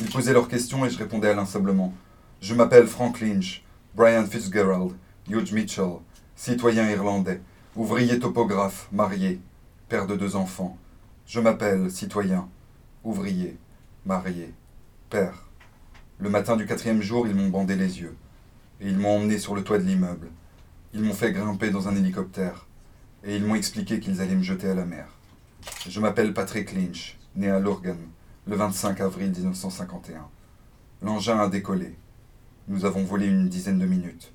Ils 0.00 0.10
posaient 0.10 0.32
leurs 0.32 0.48
questions 0.48 0.86
et 0.86 0.90
je 0.90 0.96
répondais 0.96 1.28
à 1.28 1.34
l'insablement. 1.34 1.92
Je 2.40 2.54
m'appelle 2.54 2.86
Frank 2.86 3.20
Lynch, 3.20 3.62
Brian 3.94 4.24
Fitzgerald, 4.24 4.92
Hugh 5.28 5.52
Mitchell, 5.52 5.98
citoyen 6.36 6.88
irlandais, 6.88 7.42
ouvrier 7.76 8.18
topographe, 8.18 8.88
marié, 8.90 9.40
père 9.90 10.06
de 10.06 10.16
deux 10.16 10.36
enfants. 10.36 10.78
Je 11.26 11.38
m'appelle 11.38 11.90
citoyen, 11.90 12.48
ouvrier, 13.04 13.58
marié, 14.06 14.54
père. 15.10 15.50
Le 16.18 16.30
matin 16.30 16.56
du 16.56 16.64
quatrième 16.64 17.02
jour, 17.02 17.28
ils 17.28 17.34
m'ont 17.34 17.50
bandé 17.50 17.76
les 17.76 18.00
yeux, 18.00 18.16
et 18.80 18.88
ils 18.88 18.96
m'ont 18.96 19.16
emmené 19.16 19.38
sur 19.38 19.54
le 19.54 19.62
toit 19.62 19.78
de 19.78 19.84
l'immeuble. 19.84 20.30
Ils 20.96 21.02
m'ont 21.02 21.12
fait 21.12 21.32
grimper 21.32 21.70
dans 21.70 21.88
un 21.88 21.96
hélicoptère 21.96 22.68
et 23.24 23.34
ils 23.34 23.44
m'ont 23.44 23.56
expliqué 23.56 23.98
qu'ils 23.98 24.20
allaient 24.20 24.36
me 24.36 24.44
jeter 24.44 24.68
à 24.68 24.74
la 24.74 24.84
mer. 24.84 25.08
Je 25.88 25.98
m'appelle 25.98 26.32
Patrick 26.32 26.72
Lynch. 26.72 27.18
né 27.34 27.50
à 27.50 27.58
Lurgan, 27.58 27.96
le 28.46 28.54
25 28.54 29.00
avril 29.00 29.32
1951. 29.32 30.28
L'engin 31.02 31.40
a 31.40 31.48
décollé. 31.48 31.96
Nous 32.68 32.84
avons 32.84 33.02
volé 33.02 33.26
une 33.26 33.48
dizaine 33.48 33.80
de 33.80 33.86
minutes. 33.86 34.32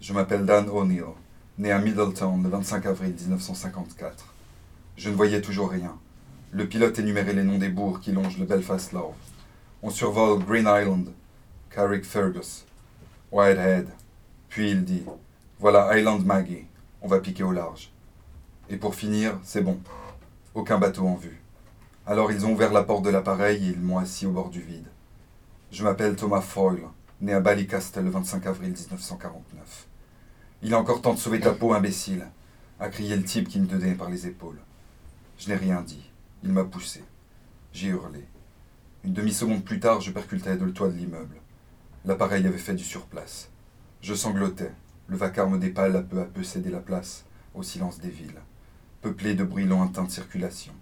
Je 0.00 0.12
m'appelle 0.12 0.46
Dan 0.46 0.68
O'Neill, 0.68 1.16
né 1.58 1.72
à 1.72 1.80
Middletown 1.80 2.44
le 2.44 2.48
25 2.48 2.86
avril 2.86 3.14
1954. 3.20 4.32
Je 4.96 5.10
ne 5.10 5.16
voyais 5.16 5.40
toujours 5.40 5.70
rien. 5.70 5.98
Le 6.52 6.68
pilote 6.68 6.96
énumérait 7.00 7.32
les 7.32 7.42
noms 7.42 7.58
des 7.58 7.70
bourgs 7.70 7.98
qui 7.98 8.12
longent 8.12 8.38
le 8.38 8.46
Belfast 8.46 8.92
Lough. 8.92 9.14
On 9.82 9.90
survole 9.90 10.44
Green 10.44 10.68
Island, 10.68 11.08
Carrick 11.70 12.04
Fergus, 12.04 12.66
Whitehead. 13.32 13.88
Puis 14.48 14.70
il 14.70 14.84
dit 14.84 15.02
Voilà 15.60 15.98
Island 15.98 16.24
Maggie, 16.24 16.66
on 17.02 17.08
va 17.08 17.18
piquer 17.18 17.42
au 17.42 17.50
large. 17.50 17.90
Et 18.70 18.76
pour 18.76 18.94
finir, 18.94 19.40
c'est 19.42 19.60
bon. 19.60 19.80
Aucun 20.54 20.78
bateau 20.78 21.04
en 21.04 21.16
vue. 21.16 21.42
Alors 22.06 22.30
ils 22.30 22.46
ont 22.46 22.52
ouvert 22.52 22.72
la 22.72 22.84
porte 22.84 23.04
de 23.04 23.10
l'appareil 23.10 23.66
et 23.66 23.70
ils 23.70 23.80
m'ont 23.80 23.98
assis 23.98 24.24
au 24.24 24.30
bord 24.30 24.50
du 24.50 24.60
vide. 24.60 24.86
Je 25.72 25.82
m'appelle 25.82 26.14
Thomas 26.14 26.42
Foyle, 26.42 26.84
né 27.20 27.32
à 27.32 27.40
Ballycastle 27.40 28.04
le 28.04 28.10
25 28.10 28.46
avril 28.46 28.70
1949. 28.70 29.88
Il 30.62 30.74
a 30.74 30.78
encore 30.78 31.02
temps 31.02 31.14
de 31.14 31.18
sauver 31.18 31.40
ta 31.40 31.52
peau, 31.52 31.72
imbécile, 31.72 32.28
a 32.78 32.88
crié 32.88 33.16
le 33.16 33.24
type 33.24 33.48
qui 33.48 33.58
me 33.58 33.66
tenait 33.66 33.96
par 33.96 34.10
les 34.10 34.28
épaules. 34.28 34.60
Je 35.38 35.48
n'ai 35.48 35.56
rien 35.56 35.82
dit. 35.82 36.08
Il 36.44 36.52
m'a 36.52 36.62
poussé. 36.62 37.02
J'ai 37.72 37.88
hurlé. 37.88 38.24
Une 39.02 39.12
demi-seconde 39.12 39.64
plus 39.64 39.80
tard, 39.80 40.00
je 40.02 40.12
percutais 40.12 40.54
le 40.54 40.72
toit 40.72 40.88
de 40.88 40.96
l'immeuble. 40.96 41.34
L'appareil 42.04 42.46
avait 42.46 42.58
fait 42.58 42.74
du 42.74 42.84
surplace. 42.84 43.50
Je 44.02 44.14
sanglotais. 44.14 44.70
Le 45.08 45.16
vacarme 45.16 45.58
des 45.58 45.70
pales 45.70 45.96
a 45.96 46.02
peu 46.02 46.20
à 46.20 46.26
peu 46.26 46.42
cédé 46.42 46.68
la 46.68 46.80
place 46.80 47.24
au 47.54 47.62
silence 47.62 47.98
des 47.98 48.10
villes, 48.10 48.42
peuplé 49.00 49.34
de 49.34 49.42
bruits 49.42 49.64
lointains 49.64 50.04
de 50.04 50.10
circulation, 50.10 50.74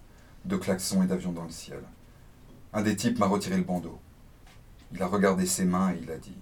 de 0.45 0.57
klaxons 0.57 1.05
et 1.05 1.07
d'avions 1.07 1.31
dans 1.31 1.45
le 1.45 1.51
ciel. 1.51 1.79
Un 2.73 2.83
des 2.83 2.97
types 2.97 3.21
m'a 3.21 3.27
retiré 3.27 3.57
le 3.57 3.63
bandeau. 3.63 4.01
Il 4.93 5.01
a 5.01 5.07
regardé 5.07 5.47
ses 5.47 5.65
mains 5.65 5.93
et 5.93 6.01
il 6.03 6.11
a 6.11 6.19
dit 6.19 6.37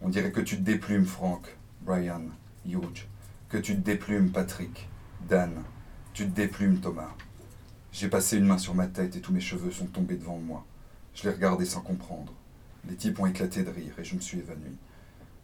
On 0.00 0.10
dirait 0.10 0.30
que 0.30 0.40
tu 0.40 0.56
te 0.56 0.62
déplumes, 0.62 1.06
Frank, 1.06 1.56
Brian, 1.82 2.22
Hugh, 2.66 3.08
que 3.48 3.58
tu 3.58 3.74
te 3.74 3.80
déplumes, 3.80 4.30
Patrick, 4.30 4.88
Dan, 5.28 5.50
tu 6.12 6.26
te 6.26 6.30
déplumes, 6.30 6.78
Thomas. 6.78 7.14
J'ai 7.90 8.08
passé 8.08 8.36
une 8.36 8.46
main 8.46 8.58
sur 8.58 8.76
ma 8.76 8.86
tête 8.86 9.16
et 9.16 9.20
tous 9.20 9.32
mes 9.32 9.40
cheveux 9.40 9.72
sont 9.72 9.86
tombés 9.86 10.16
devant 10.16 10.38
moi. 10.38 10.64
Je 11.14 11.24
l'ai 11.24 11.34
regardé 11.34 11.64
sans 11.64 11.80
comprendre. 11.80 12.32
Les 12.88 12.94
types 12.94 13.18
ont 13.18 13.26
éclaté 13.26 13.64
de 13.64 13.70
rire 13.70 13.94
et 13.98 14.04
je 14.04 14.14
me 14.14 14.20
suis 14.20 14.38
évanoui. 14.38 14.76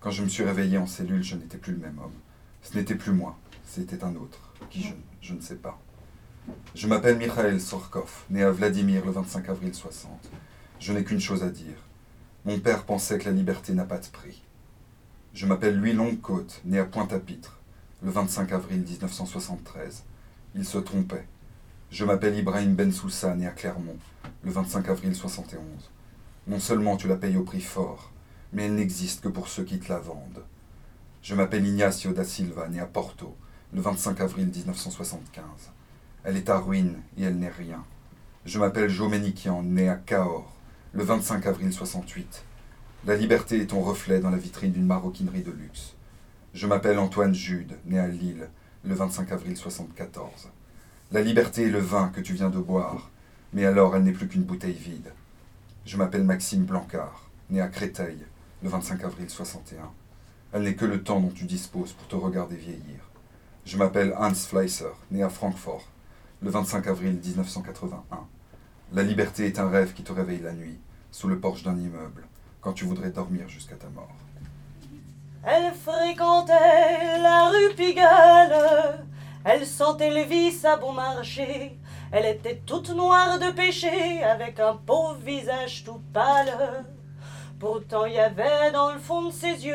Quand 0.01 0.11
je 0.11 0.23
me 0.23 0.29
suis 0.29 0.43
réveillé 0.43 0.79
en 0.79 0.87
cellule, 0.87 1.23
je 1.23 1.37
n'étais 1.37 1.59
plus 1.59 1.75
le 1.75 1.79
même 1.79 1.99
homme. 1.99 2.15
Ce 2.63 2.75
n'était 2.75 2.95
plus 2.95 3.13
moi, 3.13 3.39
c'était 3.67 4.03
un 4.03 4.17
autre, 4.17 4.55
qui 4.71 4.83
je, 5.21 5.35
ne 5.35 5.41
sais 5.43 5.57
pas. 5.57 5.79
Je 6.75 6.89
m'appelle 6.89 7.19
Mikhail 7.19 7.61
Sorkov, 7.61 8.25
né 8.31 8.43
à 8.43 8.51
Vladimir 8.51 9.05
le 9.05 9.13
25 9.13 9.51
avril 9.51 9.75
60. 9.75 10.11
Je 10.79 10.95
n'ai 10.95 11.05
qu'une 11.05 11.21
chose 11.21 11.43
à 11.43 11.51
dire. 11.51 11.77
Mon 12.47 12.59
père 12.61 12.85
pensait 12.85 13.19
que 13.19 13.27
la 13.27 13.33
liberté 13.33 13.75
n'a 13.75 13.85
pas 13.85 13.99
de 13.99 14.07
prix. 14.07 14.43
Je 15.35 15.45
m'appelle 15.45 15.77
Louis 15.77 15.93
Longue-Côte, 15.93 16.63
né 16.65 16.79
à 16.79 16.87
Pointe-à-Pitre, 16.87 17.61
le 18.03 18.11
25 18.11 18.53
avril 18.53 18.81
1973. 18.81 20.05
Il 20.55 20.65
se 20.65 20.79
trompait. 20.79 21.29
Je 21.91 22.07
m'appelle 22.07 22.39
Ibrahim 22.39 22.75
Bensoussa, 22.75 23.35
né 23.35 23.47
à 23.47 23.51
Clermont, 23.51 23.99
le 24.45 24.51
25 24.51 24.89
avril 24.89 25.15
71. 25.15 25.61
Non 26.47 26.59
seulement 26.59 26.97
tu 26.97 27.07
la 27.07 27.17
payes 27.17 27.37
au 27.37 27.43
prix 27.43 27.61
fort, 27.61 28.11
mais 28.53 28.65
elle 28.65 28.75
n'existe 28.75 29.23
que 29.23 29.29
pour 29.29 29.49
ceux 29.49 29.65
qui 29.65 29.79
te 29.79 29.93
la 29.93 29.99
vendent. 29.99 30.45
Je 31.23 31.35
m'appelle 31.35 31.67
Ignacio 31.67 32.13
da 32.13 32.25
Silva, 32.25 32.69
né 32.69 32.81
à 32.81 32.87
Porto, 32.87 33.37
le 33.73 33.81
25 33.81 34.21
avril 34.21 34.49
1975. 34.49 35.45
Elle 36.25 36.37
est 36.37 36.51
à 36.51 36.59
ruine 36.59 37.01
et 37.17 37.25
elle 37.25 37.39
n'est 37.39 37.49
rien. 37.49 37.85
Je 38.45 38.59
m'appelle 38.59 38.89
Joe 38.89 39.11
Ménikian, 39.11 39.63
né 39.63 39.89
à 39.89 39.97
Cahors, 39.97 40.53
le 40.93 41.05
25 41.05 41.47
avril 41.47 41.73
68. 41.73 42.45
La 43.07 43.17
liberté 43.17 43.61
est 43.61 43.67
ton 43.67 43.81
reflet 43.81 44.21
dans 44.21 44.31
la 44.31 44.39
vitrine 44.39 44.73
d'une 44.73 44.87
maroquinerie 44.87 45.43
de 45.43 45.51
luxe. 45.51 45.95
Je 46.53 46.67
m'appelle 46.67 46.99
Antoine 46.99 47.35
Jude, 47.35 47.79
né 47.87 47.99
à 47.99 48.09
Lille, 48.09 48.49
le 48.85 48.95
25 48.95 49.31
avril 49.33 49.57
74. 49.57 50.49
La 51.13 51.23
liberté 51.23 51.67
est 51.67 51.71
le 51.71 51.79
vin 51.81 52.09
que 52.09 52.21
tu 52.21 52.35
viens 52.35 52.51
de 52.51 52.59
boire, 52.59 53.11
mais 53.53 53.65
alors 53.65 53.95
elle 53.95 54.05
n'est 54.05 54.13
plus 54.13 54.29
qu'une 54.29 54.43
bouteille 54.43 54.73
vide. 54.73 55.13
Je 55.87 55.97
m'appelle 55.97 56.25
Maxime 56.25 56.65
Blancard, 56.65 57.31
né 57.51 57.61
à 57.61 57.69
Créteil, 57.69 58.19
le 58.63 58.69
25 58.69 59.05
avril 59.05 59.31
61. 59.31 59.91
Elle 60.53 60.63
n'est 60.63 60.75
que 60.75 60.85
le 60.85 61.03
temps 61.03 61.21
dont 61.21 61.31
tu 61.31 61.45
disposes 61.45 61.93
pour 61.93 62.09
te 62.09 62.17
regarder 62.17 62.57
vieillir. 62.57 63.01
Je 63.65 63.77
m'appelle 63.77 64.15
Hans 64.19 64.35
Fleisser, 64.35 64.93
né 65.11 65.23
à 65.23 65.29
Francfort, 65.29 65.85
le 66.43 66.51
25 66.51 66.87
avril 66.89 67.21
1981. 67.25 68.03
La 68.93 69.03
liberté 69.03 69.47
est 69.47 69.59
un 69.59 69.69
rêve 69.69 69.93
qui 69.93 70.03
te 70.03 70.13
réveille 70.13 70.41
la 70.41 70.53
nuit, 70.53 70.79
sous 71.11 71.29
le 71.29 71.39
porche 71.39 71.63
d'un 71.63 71.77
immeuble, 71.77 72.27
quand 72.61 72.73
tu 72.73 72.85
voudrais 72.85 73.11
dormir 73.11 73.49
jusqu'à 73.49 73.77
ta 73.77 73.89
mort. 73.89 74.15
Elle 75.45 75.73
fréquentait 75.73 77.19
la 77.23 77.49
rue 77.49 77.75
Pigalle, 77.75 79.05
elle 79.45 79.67
sentait 79.67 80.11
le 80.11 80.25
vice 80.25 80.65
à 80.65 80.77
bon 80.77 80.93
marché, 80.93 81.79
elle 82.13 82.27
était 82.27 82.61
toute 82.67 82.91
noire 82.91 83.39
de 83.39 83.51
péché, 83.53 84.23
avec 84.23 84.59
un 84.59 84.75
pauvre 84.75 85.19
visage 85.25 85.85
tout 85.85 86.01
pâle. 86.13 86.85
Pourtant 87.61 88.07
il 88.07 88.15
y 88.15 88.19
avait 88.19 88.73
dans 88.73 88.91
le 88.91 88.99
fond 88.99 89.25
de 89.27 89.31
ses 89.31 89.67
yeux 89.67 89.75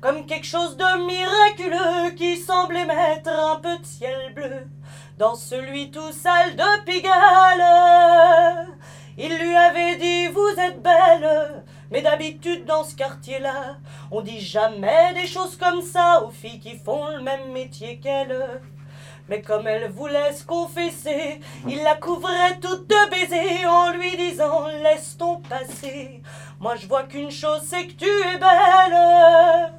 comme 0.00 0.26
quelque 0.26 0.46
chose 0.46 0.76
de 0.76 1.06
miraculeux 1.06 2.10
qui 2.16 2.36
semblait 2.36 2.84
mettre 2.84 3.30
un 3.30 3.54
peu 3.60 3.78
de 3.78 3.86
ciel 3.86 4.34
bleu 4.34 4.66
dans 5.16 5.36
celui 5.36 5.92
tout 5.92 6.10
sale 6.10 6.56
de 6.56 6.84
Pigalle. 6.84 8.66
Il 9.16 9.38
lui 9.38 9.54
avait 9.54 9.94
dit 9.94 10.26
vous 10.26 10.60
êtes 10.60 10.82
belle, 10.82 11.62
mais 11.92 12.02
d'habitude 12.02 12.64
dans 12.64 12.82
ce 12.82 12.96
quartier-là, 12.96 13.76
on 14.10 14.22
dit 14.22 14.40
jamais 14.40 15.14
des 15.14 15.28
choses 15.28 15.56
comme 15.56 15.82
ça 15.82 16.24
aux 16.24 16.30
filles 16.30 16.58
qui 16.58 16.78
font 16.78 17.10
le 17.16 17.22
même 17.22 17.52
métier 17.52 18.00
qu'elle. 18.00 18.60
Mais 19.28 19.42
comme 19.42 19.68
elle 19.68 19.88
voulait 19.92 20.32
se 20.32 20.44
confesser, 20.44 21.38
il 21.68 21.84
la 21.84 21.94
couvrait 21.94 22.58
toute 22.60 22.88
de 22.88 23.10
baisers 23.10 23.70
en 23.70 23.92
lui 23.92 24.16
disant 24.16 24.66
laisse 24.82 25.16
ton 25.16 25.36
passer. 25.36 26.20
Moi 26.60 26.76
je 26.76 26.86
vois 26.86 27.04
qu'une 27.04 27.30
chose 27.30 27.62
c'est 27.64 27.86
que 27.86 27.92
tu 27.92 28.04
es 28.04 28.36
belle. 28.36 29.72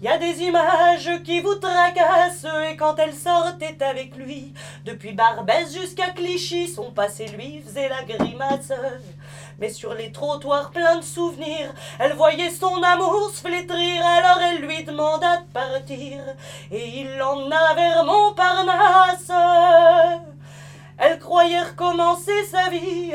Y 0.00 0.06
a 0.06 0.16
des 0.16 0.42
images 0.42 1.10
qui 1.24 1.40
vous 1.40 1.56
tracassent 1.56 2.46
et 2.70 2.76
quand 2.76 2.94
elle 3.00 3.14
sortait 3.14 3.82
avec 3.82 4.14
lui, 4.14 4.54
depuis 4.84 5.12
Barbès 5.12 5.74
jusqu'à 5.74 6.10
Clichy, 6.10 6.68
son 6.68 6.92
passé 6.92 7.26
lui 7.26 7.62
faisait 7.62 7.88
la 7.88 8.04
grimace. 8.04 8.70
Mais 9.58 9.70
sur 9.70 9.92
les 9.92 10.12
trottoirs 10.12 10.70
pleins 10.70 10.98
de 10.98 11.04
souvenirs, 11.04 11.74
elle 11.98 12.12
voyait 12.12 12.50
son 12.50 12.80
amour 12.80 13.30
se 13.30 13.40
flétrir, 13.40 14.06
alors 14.06 14.40
elle 14.40 14.62
lui 14.62 14.84
demanda 14.84 15.38
de 15.38 15.52
partir, 15.52 16.20
et 16.70 17.00
il 17.00 17.16
l'emmena 17.16 17.74
vers 17.74 18.04
Montparnasse. 18.04 19.32
Elle 20.96 21.18
croyait 21.18 21.62
recommencer 21.62 22.44
sa 22.44 22.68
vie, 22.68 23.14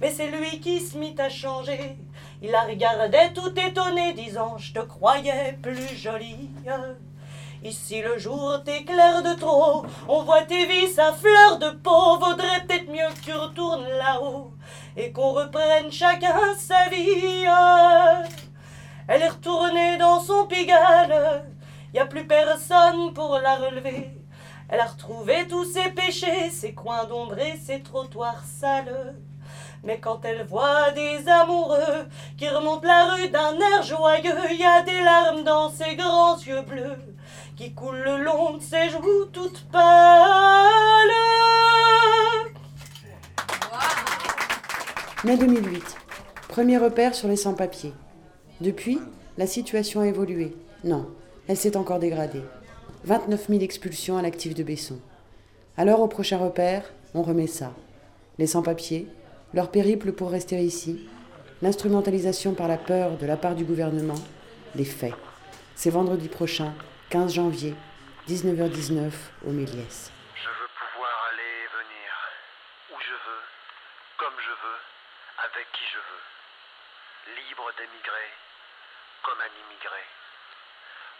mais 0.00 0.10
c'est 0.10 0.28
lui 0.28 0.60
qui 0.60 0.80
se 0.80 0.96
mit 0.96 1.16
à 1.18 1.28
changer. 1.28 1.98
Il 2.42 2.50
la 2.50 2.62
regardait 2.62 3.32
tout 3.32 3.52
étonné, 3.58 4.12
disant 4.12 4.58
Je 4.58 4.74
te 4.74 4.80
croyais 4.80 5.58
plus 5.62 5.96
jolie. 5.96 6.50
Ici 7.64 8.02
le 8.02 8.18
jour 8.18 8.62
t'éclaire 8.64 9.22
de 9.22 9.34
trop, 9.34 9.84
on 10.08 10.22
voit 10.22 10.42
tes 10.42 10.66
vies 10.66 11.00
à 11.00 11.12
fleur 11.12 11.58
de 11.58 11.70
peau. 11.70 12.18
Vaudrait 12.18 12.64
peut-être 12.66 12.90
mieux 12.90 13.08
que 13.14 13.24
tu 13.24 13.32
retournes 13.32 13.88
là-haut 13.88 14.52
et 14.96 15.10
qu'on 15.10 15.32
reprenne 15.32 15.90
chacun 15.90 16.54
sa 16.58 16.88
vie. 16.90 17.46
Elle 19.08 19.22
est 19.22 19.28
retournée 19.28 19.96
dans 19.96 20.20
son 20.20 20.46
pigalle, 20.46 21.44
y 21.94 21.98
a 21.98 22.06
plus 22.06 22.26
personne 22.26 23.14
pour 23.14 23.38
la 23.38 23.56
relever. 23.56 24.10
Elle 24.68 24.80
a 24.80 24.86
retrouvé 24.86 25.46
tous 25.48 25.64
ses 25.64 25.90
péchés, 25.90 26.50
ses 26.50 26.74
coins 26.74 27.04
d'ombre 27.04 27.38
et 27.38 27.56
ses 27.56 27.82
trottoirs 27.82 28.44
sales. 28.44 29.14
Mais 29.84 29.98
quand 30.00 30.24
elle 30.24 30.44
voit 30.44 30.90
des 30.92 31.28
amoureux 31.28 32.06
qui 32.36 32.48
remontent 32.48 32.86
la 32.86 33.14
rue 33.14 33.28
d'un 33.28 33.58
air 33.58 33.82
joyeux, 33.82 34.52
y 34.52 34.64
a 34.64 34.82
des 34.82 35.00
larmes 35.02 35.44
dans 35.44 35.70
ses 35.70 35.96
grands 35.96 36.38
yeux 36.38 36.62
bleus 36.62 36.96
qui 37.56 37.72
coulent 37.72 38.02
le 38.04 38.22
long 38.22 38.54
de 38.54 38.62
ses 38.62 38.90
joues 38.90 39.26
toutes 39.32 39.64
pâles. 39.70 39.82
Mai 45.24 45.36
2008. 45.36 45.96
Premier 46.48 46.78
repère 46.78 47.14
sur 47.14 47.28
les 47.28 47.36
sans-papiers. 47.36 47.94
Depuis, 48.60 49.00
la 49.38 49.46
situation 49.46 50.00
a 50.00 50.06
évolué. 50.06 50.56
Non, 50.84 51.08
elle 51.48 51.56
s'est 51.56 51.76
encore 51.76 51.98
dégradée. 51.98 52.42
29 53.04 53.48
000 53.48 53.60
expulsions 53.60 54.16
à 54.16 54.22
l'actif 54.22 54.54
de 54.54 54.62
Besson. 54.62 54.98
Alors, 55.76 56.00
au 56.00 56.08
prochain 56.08 56.38
repère, 56.38 56.84
on 57.14 57.22
remet 57.22 57.46
ça. 57.46 57.72
Les 58.38 58.46
sans-papiers, 58.46 59.08
leur 59.54 59.70
périple 59.70 60.12
pour 60.12 60.30
rester 60.30 60.56
ici, 60.58 61.08
l'instrumentalisation 61.62 62.54
par 62.54 62.68
la 62.68 62.78
peur 62.78 63.16
de 63.16 63.26
la 63.26 63.36
part 63.36 63.54
du 63.54 63.64
gouvernement, 63.64 64.18
les 64.74 64.84
faits. 64.84 65.14
C'est 65.74 65.90
vendredi 65.90 66.28
prochain, 66.28 66.74
15 67.10 67.34
janvier, 67.34 67.74
19h19, 68.28 69.12
au 69.46 69.52
Méliès. 69.52 70.10
Je 70.34 70.48
veux 70.48 70.70
pouvoir 70.74 71.14
aller 71.30 71.52
et 71.62 71.70
venir, 71.70 72.10
où 72.92 72.96
je 72.98 73.12
veux, 73.14 73.42
comme 74.18 74.36
je 74.36 74.50
veux, 74.50 74.80
avec 75.46 75.66
qui 75.72 75.84
je 75.94 76.00
veux. 76.02 76.24
Libre 77.38 77.70
d'émigrer, 77.78 78.30
comme 79.22 79.40
un 79.40 79.54
immigré. 79.54 80.04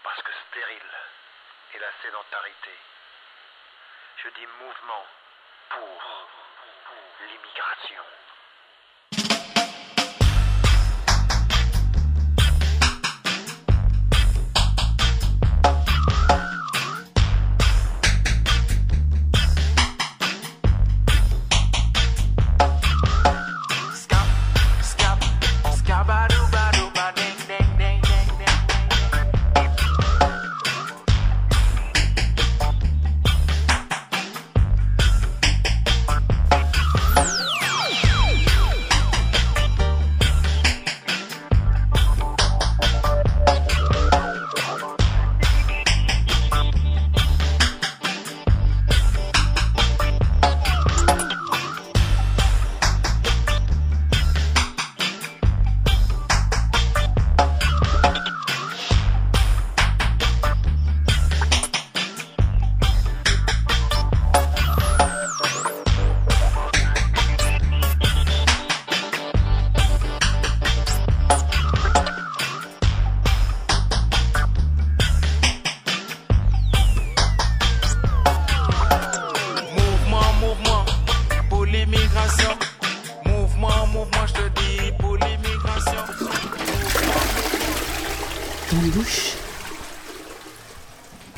Parce 0.03 0.23
que 0.23 0.33
stérile 0.51 0.95
est 1.75 1.81
la 1.81 1.93
sédentarité. 2.03 2.75
Je 4.23 4.29
dis 4.35 4.49
mouvement 4.61 5.05
pour 5.71 6.46
l'immigration. 7.27 8.26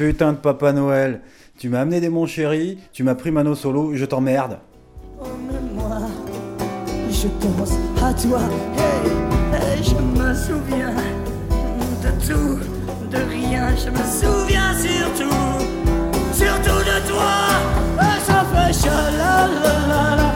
Putain 0.08 0.32
de 0.32 0.38
Papa 0.38 0.72
Noël, 0.72 1.20
tu 1.58 1.68
m'as 1.68 1.80
amené 1.80 2.00
des 2.00 2.08
mon 2.08 2.24
chéri, 2.24 2.78
tu 2.94 3.02
m'as 3.02 3.14
pris 3.14 3.30
Mano 3.30 3.54
solo, 3.54 3.90
je 3.92 4.06
t'emmerde. 4.06 4.58
Oh, 5.20 5.26
moi, 5.74 5.98
je 7.10 7.28
pense 7.28 7.72
à 8.02 8.14
toi. 8.14 8.40
Hey, 8.78 9.10
et 9.52 9.82
je 9.84 9.94
me 9.94 10.34
souviens 10.34 10.94
de 12.02 12.08
tout, 12.26 12.58
de 13.10 13.18
rien. 13.28 13.68
Je 13.76 13.90
me 13.90 13.98
souviens 13.98 14.72
surtout, 14.78 15.36
surtout 16.32 16.80
de 16.90 17.06
toi. 17.06 17.36
Ça 18.24 18.46
fait 18.50 18.72
chalalala, 18.72 20.32